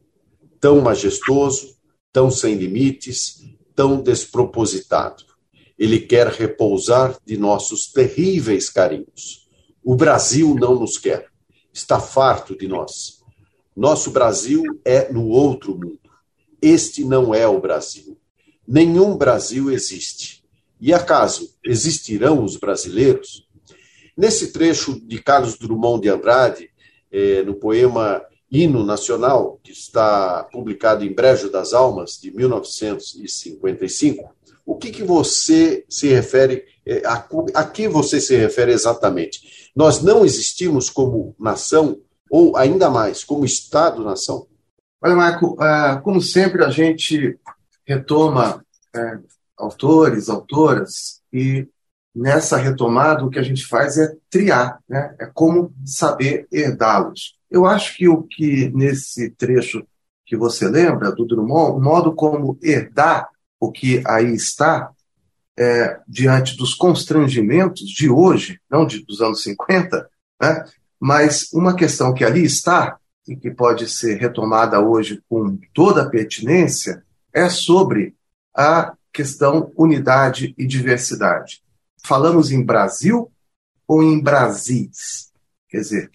tão 0.60 0.82
majestoso, 0.82 1.76
tão 2.12 2.30
sem 2.30 2.56
limites, 2.56 3.44
tão 3.74 4.02
despropositado 4.02 5.28
ele 5.78 6.00
quer 6.00 6.28
repousar 6.28 7.18
de 7.24 7.38
nossos 7.38 7.92
terríveis 7.92 8.70
carinhos. 8.70 9.48
O 9.84 9.96
Brasil 9.96 10.56
não 10.56 10.76
nos 10.80 10.98
quer. 10.98 11.28
Está 11.72 12.00
farto 12.00 12.58
de 12.58 12.68
nós. 12.68 13.20
Nosso 13.76 14.10
Brasil 14.10 14.64
é 14.84 15.12
no 15.12 15.28
outro 15.28 15.74
mundo. 15.74 16.00
Este 16.60 17.06
não 17.06 17.34
é 17.34 17.48
o 17.48 17.62
Brasil. 17.62 18.18
Nenhum 18.68 19.16
Brasil 19.16 19.72
existe. 19.72 20.44
E 20.80 20.94
acaso 20.94 21.54
existirão 21.64 22.44
os 22.44 22.58
brasileiros? 22.58 23.48
Nesse 24.16 24.52
trecho 24.52 25.00
de 25.00 25.22
Carlos 25.22 25.58
Drummond 25.58 26.02
de 26.02 26.10
Andrade, 26.10 26.70
eh, 27.12 27.44
no 27.44 27.56
poema 27.56 28.22
Hino 28.52 28.86
Nacional, 28.86 29.60
que 29.64 29.72
está 29.72 30.44
publicado 30.52 31.04
em 31.04 31.14
Brejo 31.14 31.50
das 31.50 31.74
Almas, 31.74 32.20
de 32.22 32.32
1955, 32.32 34.34
o 34.66 34.76
que, 34.76 34.92
que 34.92 35.04
você 35.04 35.86
se 35.88 36.08
refere, 36.08 36.66
é, 36.86 37.06
a, 37.06 37.26
a 37.54 37.64
que 37.64 37.88
você 37.88 38.20
se 38.20 38.36
refere 38.36 38.72
exatamente? 38.72 39.72
Nós 39.76 40.02
não 40.02 40.26
existimos 40.26 40.90
como 40.90 41.36
nação, 41.40 42.00
ou 42.30 42.58
ainda 42.58 42.90
mais, 42.90 43.24
como 43.24 43.46
Estado-nação? 43.46 44.48
Olha, 45.02 45.16
Marco, 45.16 45.56
ah, 45.60 46.02
como 46.04 46.22
sempre, 46.22 46.64
a 46.64 46.70
gente 46.70 47.38
retoma 47.88 48.64
é, 48.94 49.20
autores, 49.58 50.30
autoras, 50.30 51.22
e 51.32 51.68
nessa 52.14 52.58
retomada 52.58 53.24
o 53.24 53.30
que 53.30 53.40
a 53.40 53.44
gente 53.44 53.66
faz 53.66 53.98
é 53.98 54.14
triar, 54.30 54.80
né? 54.90 55.16
é 55.20 55.26
como 55.28 55.74
saber 55.86 56.48
herdá-los. 56.52 57.38
Eu 57.50 57.66
acho 57.66 57.96
que 57.96 58.08
o 58.08 58.24
que 58.24 58.70
nesse 58.70 59.30
trecho 59.30 59.86
que 60.26 60.36
você 60.36 60.68
lembra, 60.68 61.12
do 61.12 61.26
Drummond, 61.26 61.78
o 61.78 61.82
modo 61.82 62.14
como 62.14 62.60
herdar 62.62 63.30
o 63.60 63.72
que 63.72 64.04
aí 64.06 64.34
está, 64.34 64.92
é, 65.58 66.00
diante 66.08 66.58
dos 66.58 66.76
constrangimentos 66.76 67.88
de 67.88 68.10
hoje, 68.10 68.60
não 68.70 68.86
de, 68.86 69.04
dos 69.06 69.22
anos 69.22 69.42
50, 69.42 70.08
né? 70.42 70.66
mas 71.00 71.52
uma 71.54 71.76
questão 71.76 72.14
que 72.14 72.26
ali 72.26 72.44
está, 72.44 72.98
e 73.28 73.36
que 73.36 73.52
pode 73.52 73.90
ser 73.90 74.18
retomada 74.18 74.80
hoje 74.80 75.22
com 75.30 75.58
toda 75.74 76.04
a 76.04 76.10
pertinência, 76.10 77.04
é 77.34 77.50
sobre 77.50 78.16
a 78.56 78.96
questão 79.12 79.72
unidade 79.76 80.54
e 80.58 80.66
diversidade. 80.66 81.64
Falamos 82.04 82.52
em 82.52 82.64
Brasil 82.64 83.32
ou 83.88 84.04
em 84.04 84.22
Brasis? 84.22 85.32
Quer 85.70 85.80
dizer, 85.80 86.12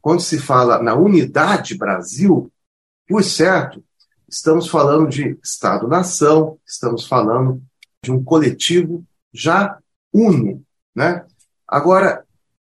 quando 0.00 0.20
se 0.20 0.38
fala 0.38 0.82
na 0.82 0.94
unidade 0.94 1.76
Brasil, 1.76 2.50
por 3.06 3.22
certo, 3.22 3.82
Estamos 4.28 4.68
falando 4.68 5.08
de 5.08 5.38
Estado-nação, 5.42 6.58
estamos 6.66 7.06
falando 7.06 7.62
de 8.02 8.10
um 8.10 8.22
coletivo 8.22 9.04
já 9.32 9.78
uno. 10.12 10.64
Né? 10.94 11.24
Agora, 11.66 12.26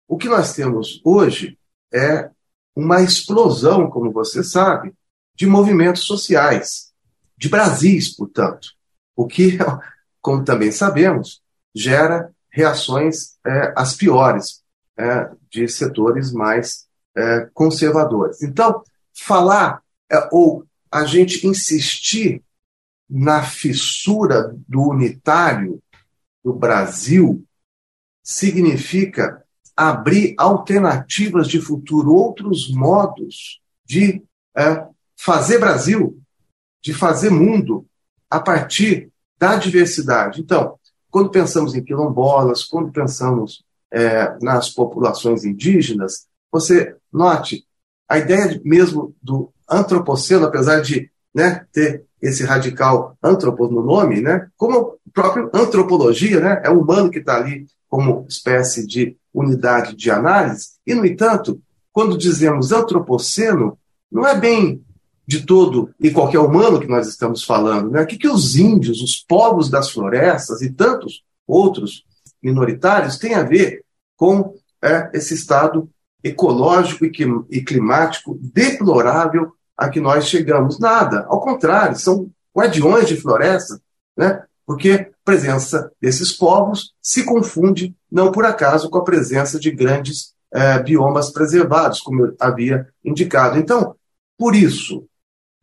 o 0.08 0.16
que 0.16 0.28
nós 0.28 0.52
temos 0.52 1.00
hoje 1.04 1.56
é 1.92 2.28
uma 2.74 3.02
explosão, 3.02 3.88
como 3.88 4.10
você 4.10 4.42
sabe, 4.42 4.92
de 5.36 5.46
movimentos 5.46 6.02
sociais, 6.02 6.92
de 7.44 7.50
Brasis, 7.50 8.16
portanto, 8.16 8.68
o 9.14 9.26
que, 9.26 9.58
como 10.20 10.42
também 10.42 10.72
sabemos, 10.72 11.42
gera 11.74 12.32
reações 12.50 13.36
é, 13.46 13.74
as 13.76 13.94
piores 13.94 14.62
é, 14.96 15.28
de 15.50 15.68
setores 15.68 16.32
mais 16.32 16.86
é, 17.14 17.50
conservadores. 17.52 18.42
Então, 18.42 18.82
falar 19.12 19.82
é, 20.10 20.26
ou 20.32 20.64
a 20.90 21.04
gente 21.04 21.46
insistir 21.46 22.42
na 23.10 23.42
fissura 23.42 24.56
do 24.66 24.88
unitário 24.88 25.82
do 26.42 26.54
Brasil 26.54 27.44
significa 28.22 29.44
abrir 29.76 30.34
alternativas 30.38 31.46
de 31.46 31.60
futuro, 31.60 32.14
outros 32.14 32.70
modos 32.72 33.60
de 33.84 34.22
é, 34.56 34.86
fazer 35.14 35.58
Brasil, 35.58 36.23
de 36.84 36.92
fazer 36.92 37.30
mundo 37.30 37.86
a 38.30 38.38
partir 38.38 39.10
da 39.38 39.56
diversidade. 39.56 40.42
Então, 40.42 40.78
quando 41.10 41.30
pensamos 41.30 41.74
em 41.74 41.82
quilombolas, 41.82 42.62
quando 42.62 42.92
pensamos 42.92 43.64
é, 43.90 44.36
nas 44.42 44.68
populações 44.68 45.44
indígenas, 45.44 46.26
você 46.52 46.94
note 47.10 47.64
a 48.06 48.18
ideia 48.18 48.60
mesmo 48.62 49.16
do 49.22 49.50
antropoceno, 49.68 50.44
apesar 50.44 50.82
de 50.82 51.10
né, 51.34 51.64
ter 51.72 52.04
esse 52.20 52.44
radical 52.44 53.16
antropos 53.22 53.70
no 53.70 53.82
nome, 53.82 54.20
né, 54.20 54.48
como 54.56 54.98
o 55.06 55.10
próprio 55.12 55.50
antropologia, 55.54 56.38
né, 56.38 56.60
é 56.64 56.70
o 56.70 56.80
humano 56.80 57.10
que 57.10 57.18
está 57.18 57.36
ali 57.36 57.66
como 57.88 58.26
espécie 58.28 58.86
de 58.86 59.16
unidade 59.32 59.96
de 59.96 60.10
análise, 60.10 60.72
e, 60.86 60.94
no 60.94 61.06
entanto, 61.06 61.60
quando 61.92 62.18
dizemos 62.18 62.72
antropoceno, 62.72 63.78
não 64.10 64.26
é 64.26 64.38
bem 64.38 64.84
de 65.26 65.44
todo 65.46 65.90
e 65.98 66.10
qualquer 66.10 66.38
humano 66.38 66.80
que 66.80 66.86
nós 66.86 67.08
estamos 67.08 67.44
falando. 67.44 67.90
Né? 67.90 68.02
O 68.02 68.06
que, 68.06 68.18
que 68.18 68.28
os 68.28 68.56
índios, 68.56 69.00
os 69.00 69.16
povos 69.16 69.70
das 69.70 69.90
florestas 69.90 70.60
e 70.60 70.70
tantos 70.70 71.22
outros 71.46 72.04
minoritários 72.42 73.18
têm 73.18 73.34
a 73.34 73.42
ver 73.42 73.84
com 74.16 74.54
é, 74.82 75.10
esse 75.14 75.34
estado 75.34 75.88
ecológico 76.22 77.04
e 77.04 77.62
climático 77.62 78.38
deplorável 78.40 79.52
a 79.76 79.88
que 79.88 80.00
nós 80.00 80.26
chegamos. 80.26 80.78
Nada, 80.78 81.26
ao 81.28 81.40
contrário, 81.40 81.96
são 81.96 82.30
guardiões 82.56 83.08
de 83.08 83.16
floresta, 83.16 83.80
né? 84.16 84.42
porque 84.66 84.92
a 84.92 85.06
presença 85.24 85.90
desses 86.00 86.32
povos 86.32 86.94
se 87.02 87.24
confunde, 87.24 87.94
não 88.10 88.32
por 88.32 88.44
acaso, 88.44 88.88
com 88.88 88.98
a 88.98 89.04
presença 89.04 89.58
de 89.58 89.70
grandes 89.70 90.32
é, 90.52 90.78
biomas 90.78 91.30
preservados, 91.30 92.00
como 92.00 92.26
eu 92.26 92.36
havia 92.38 92.88
indicado. 93.04 93.58
Então, 93.58 93.94
por 94.38 94.54
isso, 94.54 95.06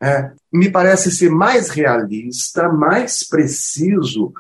é, 0.01 0.31
me 0.51 0.69
parece 0.69 1.11
ser 1.11 1.29
mais 1.29 1.69
realista, 1.69 2.67
mais 2.69 3.23
preciso 3.23 4.33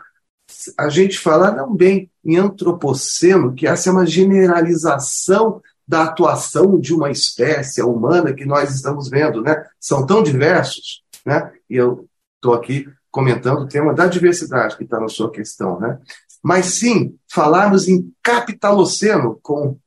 a 0.77 0.89
gente 0.89 1.17
falar 1.17 1.55
não 1.55 1.73
bem 1.73 2.09
em 2.23 2.37
antropoceno, 2.37 3.53
que 3.53 3.67
essa 3.67 3.89
é 3.89 3.91
uma 3.91 4.05
generalização 4.05 5.61
da 5.87 6.03
atuação 6.03 6.79
de 6.79 6.93
uma 6.93 7.09
espécie 7.09 7.81
humana 7.81 8.33
que 8.33 8.45
nós 8.45 8.73
estamos 8.73 9.09
vendo, 9.09 9.41
né? 9.41 9.65
São 9.79 10.05
tão 10.05 10.21
diversos, 10.21 11.03
né? 11.25 11.51
E 11.69 11.75
eu 11.75 12.07
estou 12.35 12.53
aqui 12.53 12.87
comentando 13.09 13.61
o 13.61 13.67
tema 13.67 13.93
da 13.93 14.07
diversidade 14.07 14.77
que 14.77 14.83
está 14.83 14.99
na 14.99 15.07
sua 15.07 15.31
questão, 15.31 15.79
né? 15.79 15.99
Mas 16.41 16.65
sim, 16.67 17.15
falarmos 17.31 17.87
em 17.87 18.11
capitaloceno, 18.23 19.39
como, 19.41 19.79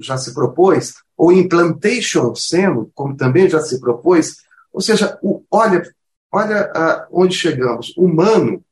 já 0.00 0.16
se 0.16 0.34
propôs, 0.34 0.94
ou 1.16 1.32
em 1.32 1.48
plantation 1.48 2.34
seno, 2.34 2.90
como 2.94 3.16
também 3.16 3.48
já 3.48 3.60
se 3.60 3.80
propôs, 3.80 4.36
ou 4.72 4.80
seja, 4.80 5.18
o, 5.22 5.44
olha, 5.50 5.82
olha 6.30 6.72
uh, 6.74 7.06
onde 7.12 7.34
chegamos. 7.34 7.94
Humano 7.96 8.64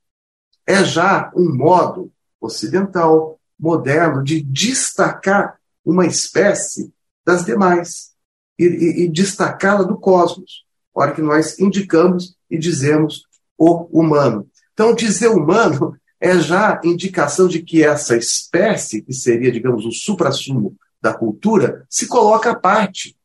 é 0.66 0.82
já 0.84 1.30
um 1.34 1.54
modo 1.54 2.10
ocidental, 2.40 3.38
moderno, 3.58 4.24
de 4.24 4.42
destacar 4.42 5.58
uma 5.84 6.06
espécie 6.06 6.92
das 7.24 7.44
demais 7.44 8.12
e, 8.58 8.64
e, 8.64 9.04
e 9.04 9.08
destacá-la 9.08 9.82
do 9.82 9.98
cosmos. 9.98 10.64
Hora 10.94 11.12
que 11.12 11.22
nós 11.22 11.58
indicamos 11.58 12.36
e 12.50 12.58
dizemos 12.58 13.24
o 13.56 13.86
humano. 13.92 14.48
Então, 14.72 14.94
dizer 14.94 15.28
humano 15.28 15.96
é 16.20 16.38
já 16.38 16.80
indicação 16.84 17.48
de 17.48 17.62
que 17.62 17.82
essa 17.82 18.16
espécie, 18.16 19.02
que 19.02 19.12
seria, 19.12 19.52
digamos, 19.52 19.84
o 19.84 19.92
suprassumo 19.92 20.76
da 21.00 21.14
cultura, 21.14 21.86
se 21.88 22.06
coloca 22.06 22.50
à 22.50 22.54
parte 22.54 23.16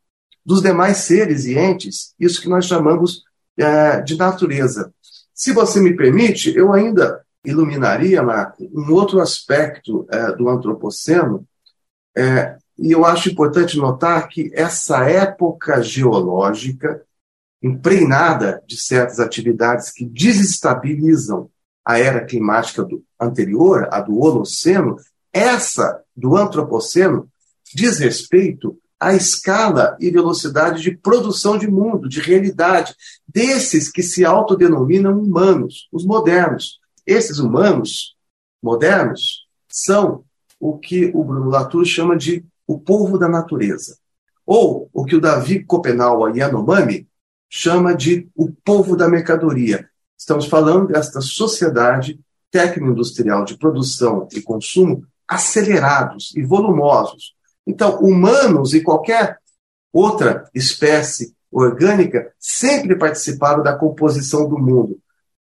dos 0.45 0.61
demais 0.61 0.97
seres 0.97 1.45
e 1.45 1.57
entes, 1.57 2.13
isso 2.19 2.41
que 2.41 2.49
nós 2.49 2.65
chamamos 2.65 3.23
é, 3.57 4.01
de 4.01 4.17
natureza. 4.17 4.93
Se 5.33 5.51
você 5.51 5.81
me 5.81 5.95
permite, 5.95 6.55
eu 6.55 6.71
ainda 6.71 7.25
iluminaria, 7.43 8.21
Marco, 8.21 8.69
um 8.73 8.91
outro 8.93 9.19
aspecto 9.19 10.07
é, 10.11 10.31
do 10.33 10.47
antropoceno, 10.49 11.45
é, 12.15 12.57
e 12.77 12.91
eu 12.91 13.05
acho 13.05 13.29
importante 13.29 13.77
notar 13.77 14.27
que 14.27 14.51
essa 14.53 15.09
época 15.09 15.81
geológica, 15.81 17.01
impregnada 17.61 18.61
de 18.67 18.77
certas 18.77 19.19
atividades 19.19 19.91
que 19.91 20.05
desestabilizam 20.05 21.49
a 21.83 21.99
era 21.99 22.25
climática 22.25 22.83
do, 22.83 23.03
anterior, 23.19 23.87
a 23.91 24.01
do 24.01 24.19
Holoceno, 24.19 24.97
essa 25.31 26.01
do 26.15 26.35
Antropoceno 26.35 27.29
diz 27.73 27.99
respeito 27.99 28.77
à 28.99 29.13
escala 29.13 29.97
e 29.99 30.09
velocidade 30.09 30.81
de 30.81 30.95
produção 30.95 31.57
de 31.57 31.69
mundo, 31.69 32.07
de 32.07 32.19
realidade, 32.19 32.95
desses 33.27 33.91
que 33.91 34.01
se 34.01 34.23
autodenominam 34.23 35.19
humanos, 35.19 35.87
os 35.91 36.05
modernos. 36.05 36.79
Esses 37.05 37.39
humanos 37.39 38.15
modernos 38.63 39.45
são 39.69 40.23
o 40.59 40.77
que 40.77 41.11
o 41.13 41.23
Bruno 41.23 41.49
Latour 41.49 41.85
chama 41.85 42.15
de 42.15 42.43
o 42.65 42.79
povo 42.79 43.17
da 43.17 43.27
natureza. 43.27 43.97
Ou 44.45 44.89
o 44.93 45.05
que 45.05 45.15
o 45.15 45.21
Davi 45.21 45.63
Copenaua 45.63 46.31
Yanomami 46.35 47.07
chama 47.49 47.93
de 47.93 48.27
o 48.35 48.51
povo 48.51 48.95
da 48.95 49.07
mercadoria. 49.07 49.87
Estamos 50.17 50.45
falando 50.45 50.87
desta 50.87 51.21
sociedade 51.21 52.19
técnico-industrial 52.49 53.43
de 53.43 53.57
produção 53.57 54.27
e 54.33 54.41
consumo 54.41 55.05
acelerados 55.27 56.33
e 56.35 56.43
volumosos. 56.43 57.35
Então, 57.65 57.99
humanos 57.99 58.73
e 58.73 58.81
qualquer 58.81 59.39
outra 59.91 60.49
espécie 60.53 61.33
orgânica 61.51 62.31
sempre 62.39 62.97
participaram 62.97 63.63
da 63.63 63.75
composição 63.75 64.47
do 64.47 64.57
mundo. 64.57 64.99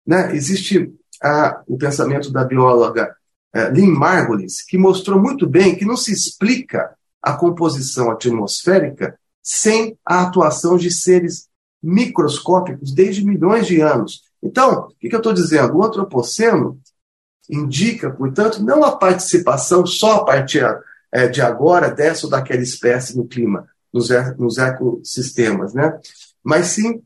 Né? 0.05 0.35
Existe 0.35 0.93
a, 1.21 1.61
o 1.67 1.77
pensamento 1.77 2.31
da 2.31 2.43
bióloga 2.43 3.15
é, 3.53 3.69
Lynn 3.69 3.93
Margulis, 3.93 4.61
que 4.61 4.77
mostrou 4.77 5.19
muito 5.19 5.47
bem 5.47 5.75
que 5.75 5.85
não 5.85 5.97
se 5.97 6.11
explica 6.11 6.95
a 7.21 7.33
composição 7.33 8.11
atmosférica 8.11 9.17
sem 9.43 9.97
a 10.05 10.23
atuação 10.23 10.77
de 10.77 10.91
seres 10.91 11.47
microscópicos 11.81 12.93
desde 12.93 13.25
milhões 13.25 13.67
de 13.67 13.81
anos. 13.81 14.23
Então, 14.41 14.87
o 14.87 14.95
que, 14.99 15.09
que 15.09 15.15
eu 15.15 15.19
estou 15.19 15.33
dizendo? 15.33 15.77
O 15.77 15.83
antropoceno 15.83 16.79
indica, 17.49 18.09
portanto, 18.09 18.63
não 18.63 18.83
a 18.83 18.95
participação 18.95 19.85
só 19.85 20.17
a 20.17 20.25
partir 20.25 20.65
é, 21.11 21.27
de 21.27 21.41
agora 21.41 21.89
dessa 21.89 22.25
ou 22.25 22.31
daquela 22.31 22.61
espécie 22.61 23.17
no 23.17 23.27
clima, 23.27 23.67
nos, 23.93 24.09
nos 24.37 24.57
ecossistemas, 24.57 25.73
né? 25.73 25.99
mas 26.43 26.67
sim 26.67 27.01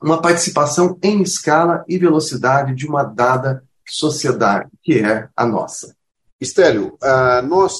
uma 0.00 0.20
participação 0.20 0.98
em 1.02 1.22
escala 1.22 1.84
e 1.88 1.98
velocidade 1.98 2.74
de 2.74 2.86
uma 2.86 3.02
dada 3.02 3.64
sociedade, 3.86 4.70
que 4.82 5.00
é 5.00 5.28
a 5.36 5.46
nossa. 5.46 5.96
Estélio, 6.40 6.96
uh, 7.02 7.44
nós 7.46 7.78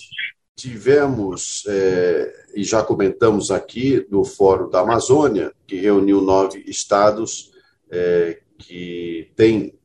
tivemos, 0.57 1.63
é, 1.69 2.47
e 2.57 2.65
já 2.65 2.83
comentamos 2.83 3.53
aqui, 3.53 4.05
no 4.11 4.25
Fórum 4.25 4.69
da 4.69 4.81
Amazônia, 4.81 5.53
que 5.65 5.77
reuniu 5.77 6.21
nove 6.21 6.65
estados 6.67 7.53
é, 7.89 8.41
que 8.59 9.31
têm 9.37 9.79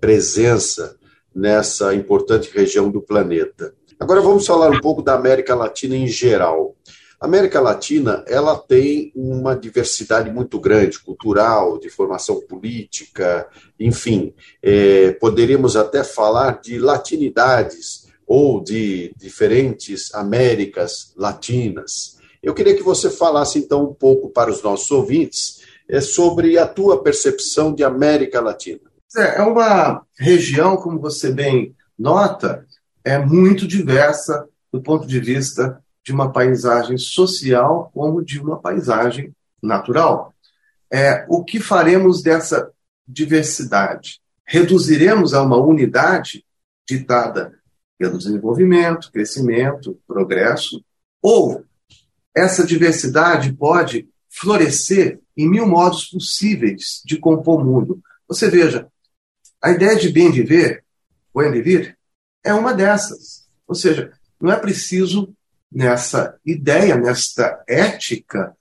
presença 0.00 0.96
nessa 1.34 1.92
importante 1.94 2.48
região 2.54 2.88
do 2.88 3.02
planeta. 3.02 3.74
Agora 4.00 4.22
vamos 4.22 4.46
falar 4.46 4.70
um 4.70 4.80
pouco 4.80 5.02
da 5.02 5.14
América 5.14 5.54
Latina 5.54 5.94
em 5.94 6.06
geral. 6.06 6.74
A 7.20 7.26
América 7.26 7.60
Latina 7.60 8.24
ela 8.26 8.56
tem 8.56 9.12
uma 9.14 9.54
diversidade 9.54 10.30
muito 10.30 10.58
grande, 10.58 10.98
cultural, 10.98 11.78
de 11.78 11.90
formação 11.90 12.40
política, 12.40 13.46
enfim, 13.78 14.32
é, 14.62 15.12
poderíamos 15.12 15.76
até 15.76 16.02
falar 16.02 16.62
de 16.62 16.78
latinidades 16.78 18.08
ou 18.26 18.64
de 18.64 19.12
diferentes 19.18 20.14
Américas 20.14 21.12
Latinas. 21.14 22.16
Eu 22.42 22.54
queria 22.54 22.74
que 22.74 22.82
você 22.82 23.10
falasse 23.10 23.58
então 23.58 23.84
um 23.84 23.92
pouco 23.92 24.30
para 24.30 24.50
os 24.50 24.62
nossos 24.62 24.90
ouvintes 24.90 25.60
é, 25.86 26.00
sobre 26.00 26.56
a 26.56 26.66
tua 26.66 27.02
percepção 27.02 27.74
de 27.74 27.84
América 27.84 28.40
Latina. 28.40 28.80
É 29.14 29.42
uma 29.42 30.06
região, 30.18 30.78
como 30.78 30.98
você 30.98 31.30
bem 31.30 31.74
nota, 31.98 32.64
é 33.04 33.18
muito 33.18 33.66
diversa 33.66 34.48
do 34.72 34.80
ponto 34.80 35.06
de 35.06 35.18
vista 35.20 35.82
de 36.04 36.12
uma 36.12 36.32
paisagem 36.32 36.96
social 36.96 37.90
como 37.92 38.24
de 38.24 38.40
uma 38.40 38.58
paisagem 38.58 39.34
natural. 39.62 40.34
É, 40.92 41.24
o 41.28 41.44
que 41.44 41.60
faremos 41.60 42.22
dessa 42.22 42.70
diversidade? 43.06 44.20
Reduziremos 44.44 45.34
a 45.34 45.42
uma 45.42 45.56
unidade 45.56 46.44
ditada 46.88 47.54
pelo 47.98 48.18
desenvolvimento, 48.18 49.12
crescimento, 49.12 49.98
progresso, 50.06 50.82
ou 51.22 51.64
essa 52.34 52.66
diversidade 52.66 53.52
pode 53.52 54.08
florescer 54.28 55.20
em 55.36 55.48
mil 55.48 55.66
modos 55.66 56.06
possíveis 56.06 57.02
de 57.04 57.18
compor 57.18 57.60
o 57.60 57.64
mundo. 57.64 58.00
Você 58.26 58.48
veja, 58.48 58.88
a 59.62 59.70
ideia 59.70 59.96
de 59.96 60.08
bem 60.08 60.30
viver, 60.30 60.84
bem 61.34 61.50
viver, 61.50 61.98
é 62.44 62.52
uma 62.52 62.72
dessas. 62.72 63.48
Ou 63.66 63.74
seja, 63.74 64.12
não 64.40 64.50
é 64.50 64.56
preciso 64.56 65.34
nessa 65.70 66.36
ideia, 66.44 66.96
nesta 66.96 67.62
ética, 67.68 68.56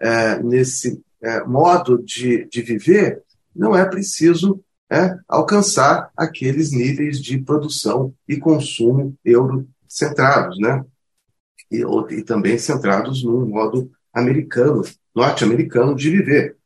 é, 0.00 0.42
nesse 0.42 1.02
é, 1.20 1.44
modo 1.44 2.02
de, 2.02 2.46
de 2.46 2.62
viver, 2.62 3.22
não 3.54 3.76
é 3.76 3.84
preciso 3.84 4.62
é, 4.90 5.16
alcançar 5.28 6.10
aqueles 6.16 6.72
níveis 6.72 7.20
de 7.20 7.38
produção 7.38 8.14
e 8.26 8.36
consumo 8.36 9.14
eurocentrados, 9.24 10.58
né? 10.58 10.84
E, 11.70 11.84
e 12.10 12.22
também 12.22 12.56
centrados 12.56 13.22
no 13.22 13.44
modo 13.44 13.90
americano, 14.14 14.82
norte-americano 15.14 15.94
de 15.94 16.08
viver. 16.10 16.56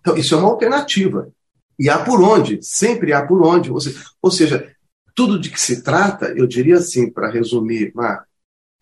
Então, 0.00 0.16
isso 0.16 0.34
é 0.34 0.38
uma 0.38 0.50
alternativa. 0.50 1.32
E 1.78 1.88
há 1.88 1.98
por 1.98 2.20
onde, 2.20 2.60
sempre 2.62 3.12
há 3.12 3.26
por 3.26 3.44
onde. 3.44 3.70
Ou 3.72 3.80
seja, 3.80 4.04
ou 4.20 4.30
seja 4.30 4.71
tudo 5.14 5.38
de 5.38 5.50
que 5.50 5.60
se 5.60 5.82
trata, 5.82 6.26
eu 6.36 6.46
diria 6.46 6.76
assim, 6.76 7.10
para 7.10 7.30
resumir, 7.30 7.92
Marco, 7.94 8.26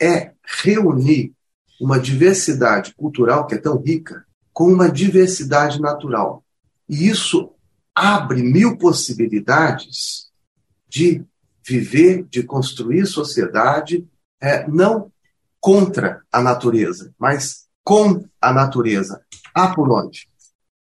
é 0.01 0.33
reunir 0.63 1.33
uma 1.81 1.99
diversidade 1.99 2.95
cultural 2.95 3.47
que 3.47 3.55
é 3.55 3.59
tão 3.59 3.79
rica 3.79 4.25
com 4.53 4.73
uma 4.73 4.91
diversidade 4.91 5.81
natural. 5.81 6.45
E 6.89 7.09
isso 7.09 7.51
abre 7.95 8.43
mil 8.43 8.77
possibilidades 8.77 10.31
de 10.89 11.25
viver, 11.67 12.25
de 12.25 12.43
construir 12.43 13.07
sociedade, 13.07 14.07
é, 14.41 14.67
não 14.69 15.13
contra 15.61 16.23
a 16.33 16.43
natureza, 16.43 17.15
mas 17.19 17.67
com 17.85 18.25
a 18.41 18.53
natureza. 18.53 19.23
Há 19.55 19.75
por 19.75 19.91
onde? 19.91 20.29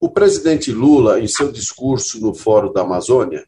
O 0.01 0.11
presidente 0.11 0.71
Lula, 0.71 1.21
em 1.21 1.27
seu 1.27 1.51
discurso 1.51 2.21
no 2.21 2.35
Fórum 2.35 2.73
da 2.73 2.83
Amazônia, 2.83 3.45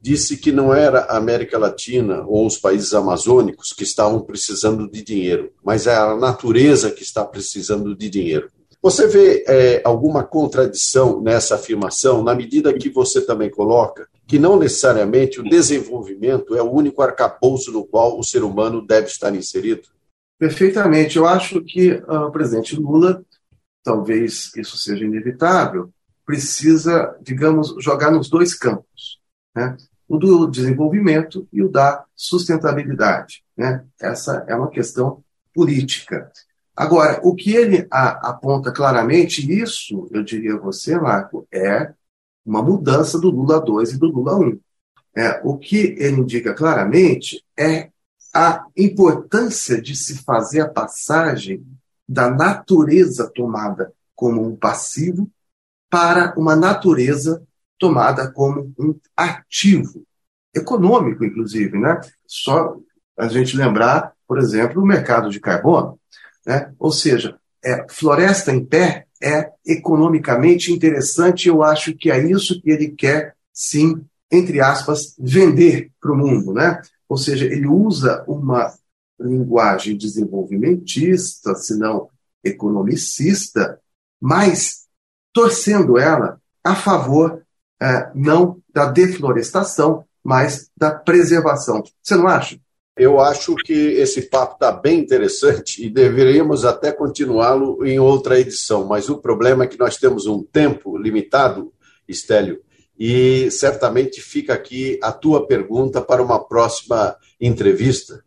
disse 0.00 0.36
que 0.36 0.50
não 0.50 0.72
era 0.72 1.00
a 1.00 1.16
América 1.16 1.58
Latina 1.58 2.24
ou 2.26 2.46
os 2.46 2.56
países 2.56 2.94
amazônicos 2.94 3.72
que 3.72 3.84
estavam 3.84 4.20
precisando 4.20 4.90
de 4.90 5.02
dinheiro, 5.02 5.52
mas 5.62 5.86
é 5.86 5.94
a 5.94 6.16
natureza 6.16 6.90
que 6.90 7.02
está 7.02 7.24
precisando 7.24 7.94
de 7.94 8.08
dinheiro. 8.08 8.50
Você 8.82 9.06
vê 9.06 9.44
é, 9.46 9.82
alguma 9.84 10.24
contradição 10.24 11.20
nessa 11.20 11.56
afirmação, 11.56 12.22
na 12.22 12.34
medida 12.34 12.72
que 12.72 12.88
você 12.88 13.20
também 13.20 13.50
coloca 13.50 14.08
que 14.26 14.38
não 14.38 14.56
necessariamente 14.56 15.40
o 15.40 15.44
desenvolvimento 15.44 16.54
é 16.54 16.62
o 16.62 16.70
único 16.70 17.02
arcabouço 17.02 17.72
no 17.72 17.84
qual 17.84 18.18
o 18.18 18.22
ser 18.22 18.44
humano 18.44 18.80
deve 18.80 19.08
estar 19.08 19.34
inserido? 19.34 19.88
Perfeitamente. 20.38 21.18
Eu 21.18 21.26
acho 21.26 21.60
que 21.62 21.92
uh, 21.92 22.28
o 22.28 22.30
presidente 22.30 22.74
Lula, 22.76 23.22
talvez 23.82 24.50
isso 24.56 24.78
seja 24.78 25.04
inevitável, 25.04 25.90
precisa, 26.24 27.14
digamos, 27.20 27.74
jogar 27.80 28.12
nos 28.12 28.30
dois 28.30 28.54
campos. 28.54 29.20
Né? 29.54 29.76
O 30.10 30.18
do 30.18 30.46
desenvolvimento 30.46 31.46
e 31.52 31.62
o 31.62 31.68
da 31.68 32.04
sustentabilidade. 32.16 33.44
Né? 33.56 33.84
Essa 34.00 34.44
é 34.48 34.54
uma 34.56 34.68
questão 34.68 35.22
política. 35.54 36.30
Agora, 36.74 37.20
o 37.22 37.34
que 37.34 37.54
ele 37.54 37.86
a, 37.90 38.30
aponta 38.30 38.72
claramente, 38.72 39.48
isso, 39.50 40.08
eu 40.10 40.24
diria 40.24 40.54
a 40.54 40.58
você, 40.58 40.98
Marco, 40.98 41.46
é 41.52 41.92
uma 42.44 42.62
mudança 42.62 43.20
do 43.20 43.30
Lula 43.30 43.60
2 43.60 43.92
e 43.92 43.98
do 43.98 44.06
Lula 44.06 44.36
1. 44.36 44.60
É, 45.16 45.40
o 45.44 45.56
que 45.56 45.94
ele 45.98 46.20
indica 46.20 46.54
claramente 46.54 47.44
é 47.56 47.90
a 48.34 48.64
importância 48.76 49.80
de 49.80 49.94
se 49.94 50.22
fazer 50.24 50.60
a 50.60 50.68
passagem 50.68 51.64
da 52.08 52.30
natureza 52.30 53.30
tomada 53.32 53.92
como 54.14 54.44
um 54.44 54.56
passivo 54.56 55.30
para 55.88 56.34
uma 56.36 56.54
natureza 56.54 57.42
tomada 57.80 58.30
como 58.30 58.72
um 58.78 58.94
ativo, 59.16 60.04
econômico, 60.54 61.24
inclusive. 61.24 61.76
Né? 61.78 61.98
Só 62.26 62.76
a 63.18 63.26
gente 63.26 63.56
lembrar, 63.56 64.12
por 64.28 64.38
exemplo, 64.38 64.82
o 64.82 64.86
mercado 64.86 65.30
de 65.30 65.40
carbono. 65.40 65.98
Né? 66.46 66.72
Ou 66.78 66.92
seja, 66.92 67.38
é, 67.64 67.84
floresta 67.88 68.52
em 68.52 68.64
pé 68.64 69.06
é 69.20 69.50
economicamente 69.66 70.72
interessante. 70.72 71.48
Eu 71.48 71.62
acho 71.62 71.94
que 71.94 72.10
é 72.10 72.22
isso 72.22 72.60
que 72.60 72.70
ele 72.70 72.90
quer, 72.90 73.34
sim, 73.52 74.04
entre 74.30 74.60
aspas, 74.60 75.16
vender 75.18 75.90
para 76.00 76.12
o 76.12 76.16
mundo. 76.16 76.52
Né? 76.52 76.80
Ou 77.08 77.16
seja, 77.16 77.46
ele 77.46 77.66
usa 77.66 78.22
uma 78.28 78.72
linguagem 79.18 79.96
desenvolvimentista, 79.96 81.54
se 81.54 81.76
não 81.76 82.08
economicista, 82.42 83.78
mas 84.20 84.86
torcendo 85.32 85.98
ela 85.98 86.40
a 86.64 86.74
favor 86.74 87.42
é, 87.80 88.10
não 88.14 88.58
da 88.72 88.86
deflorestação, 88.86 90.04
mas 90.22 90.70
da 90.76 90.90
preservação. 90.90 91.82
Você 92.02 92.16
não 92.16 92.28
acha? 92.28 92.58
Eu 92.96 93.18
acho 93.18 93.54
que 93.56 93.72
esse 93.72 94.22
papo 94.22 94.54
está 94.54 94.70
bem 94.70 94.98
interessante 94.98 95.84
e 95.84 95.88
deveríamos 95.88 96.64
até 96.64 96.92
continuá-lo 96.92 97.84
em 97.86 97.98
outra 97.98 98.38
edição, 98.38 98.84
mas 98.84 99.08
o 99.08 99.18
problema 99.18 99.64
é 99.64 99.66
que 99.66 99.78
nós 99.78 99.96
temos 99.96 100.26
um 100.26 100.42
tempo 100.42 100.98
limitado, 100.98 101.72
Estélio, 102.06 102.60
e 102.98 103.50
certamente 103.50 104.20
fica 104.20 104.52
aqui 104.52 104.98
a 105.02 105.10
tua 105.10 105.46
pergunta 105.46 106.02
para 106.02 106.22
uma 106.22 106.38
próxima 106.38 107.16
entrevista, 107.40 108.22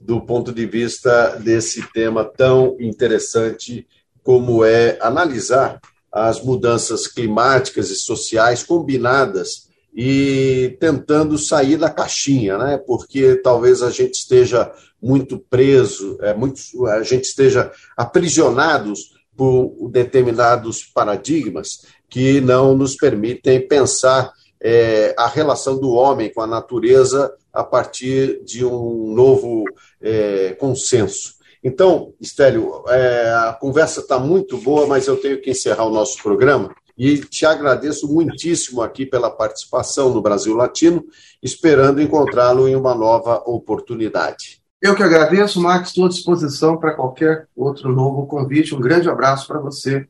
do 0.00 0.20
ponto 0.20 0.52
de 0.52 0.66
vista 0.66 1.36
desse 1.36 1.80
tema 1.92 2.24
tão 2.24 2.76
interessante 2.80 3.86
como 4.24 4.64
é 4.64 4.98
analisar 5.00 5.80
as 6.16 6.42
mudanças 6.42 7.06
climáticas 7.06 7.90
e 7.90 7.96
sociais 7.96 8.62
combinadas 8.62 9.68
e 9.94 10.74
tentando 10.80 11.36
sair 11.36 11.76
da 11.76 11.90
caixinha, 11.90 12.56
né? 12.56 12.78
Porque 12.78 13.36
talvez 13.36 13.82
a 13.82 13.90
gente 13.90 14.14
esteja 14.14 14.72
muito 15.00 15.38
preso, 15.38 16.16
é 16.22 16.32
muito, 16.32 16.86
a 16.86 17.02
gente 17.02 17.24
esteja 17.24 17.70
aprisionados 17.94 19.14
por 19.36 19.90
determinados 19.90 20.84
paradigmas 20.84 21.84
que 22.08 22.40
não 22.40 22.74
nos 22.74 22.96
permitem 22.96 23.68
pensar 23.68 24.32
é, 24.58 25.14
a 25.18 25.26
relação 25.26 25.78
do 25.78 25.90
homem 25.90 26.32
com 26.32 26.40
a 26.40 26.46
natureza 26.46 27.30
a 27.52 27.62
partir 27.62 28.42
de 28.42 28.64
um 28.64 29.12
novo 29.14 29.64
é, 30.00 30.54
consenso. 30.58 31.35
Então, 31.66 32.14
Estélio, 32.20 32.84
é, 32.86 33.28
a 33.48 33.52
conversa 33.52 33.98
está 33.98 34.20
muito 34.20 34.56
boa, 34.56 34.86
mas 34.86 35.08
eu 35.08 35.16
tenho 35.16 35.40
que 35.40 35.50
encerrar 35.50 35.84
o 35.84 35.90
nosso 35.90 36.22
programa. 36.22 36.72
E 36.96 37.18
te 37.18 37.44
agradeço 37.44 38.06
muitíssimo 38.06 38.80
aqui 38.80 39.04
pela 39.04 39.28
participação 39.28 40.14
no 40.14 40.22
Brasil 40.22 40.54
Latino, 40.54 41.04
esperando 41.42 42.00
encontrá-lo 42.00 42.68
em 42.68 42.76
uma 42.76 42.94
nova 42.94 43.42
oportunidade. 43.44 44.62
Eu 44.80 44.94
que 44.94 45.02
agradeço, 45.02 45.60
Max, 45.60 45.88
estou 45.88 46.06
à 46.06 46.08
disposição 46.08 46.76
para 46.76 46.94
qualquer 46.94 47.48
outro 47.56 47.92
novo 47.92 48.28
convite. 48.28 48.72
Um 48.72 48.80
grande 48.80 49.10
abraço 49.10 49.48
para 49.48 49.58
você 49.58 50.06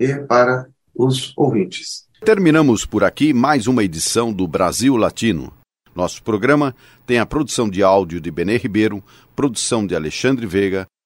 e 0.00 0.14
para 0.20 0.66
os 0.94 1.34
ouvintes. 1.36 2.06
Terminamos 2.24 2.86
por 2.86 3.04
aqui 3.04 3.34
mais 3.34 3.66
uma 3.66 3.84
edição 3.84 4.32
do 4.32 4.48
Brasil 4.48 4.96
Latino. 4.96 5.52
Nosso 5.94 6.22
programa 6.22 6.74
tem 7.06 7.18
a 7.18 7.26
produção 7.26 7.68
de 7.68 7.82
áudio 7.82 8.22
de 8.22 8.30
Benê 8.30 8.56
Ribeiro, 8.56 9.04
produção 9.36 9.86
de 9.86 9.94
Alexandre 9.94 10.46
Veiga, 10.46 10.86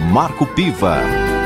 Marco 0.00 0.46
Piva. 0.46 1.39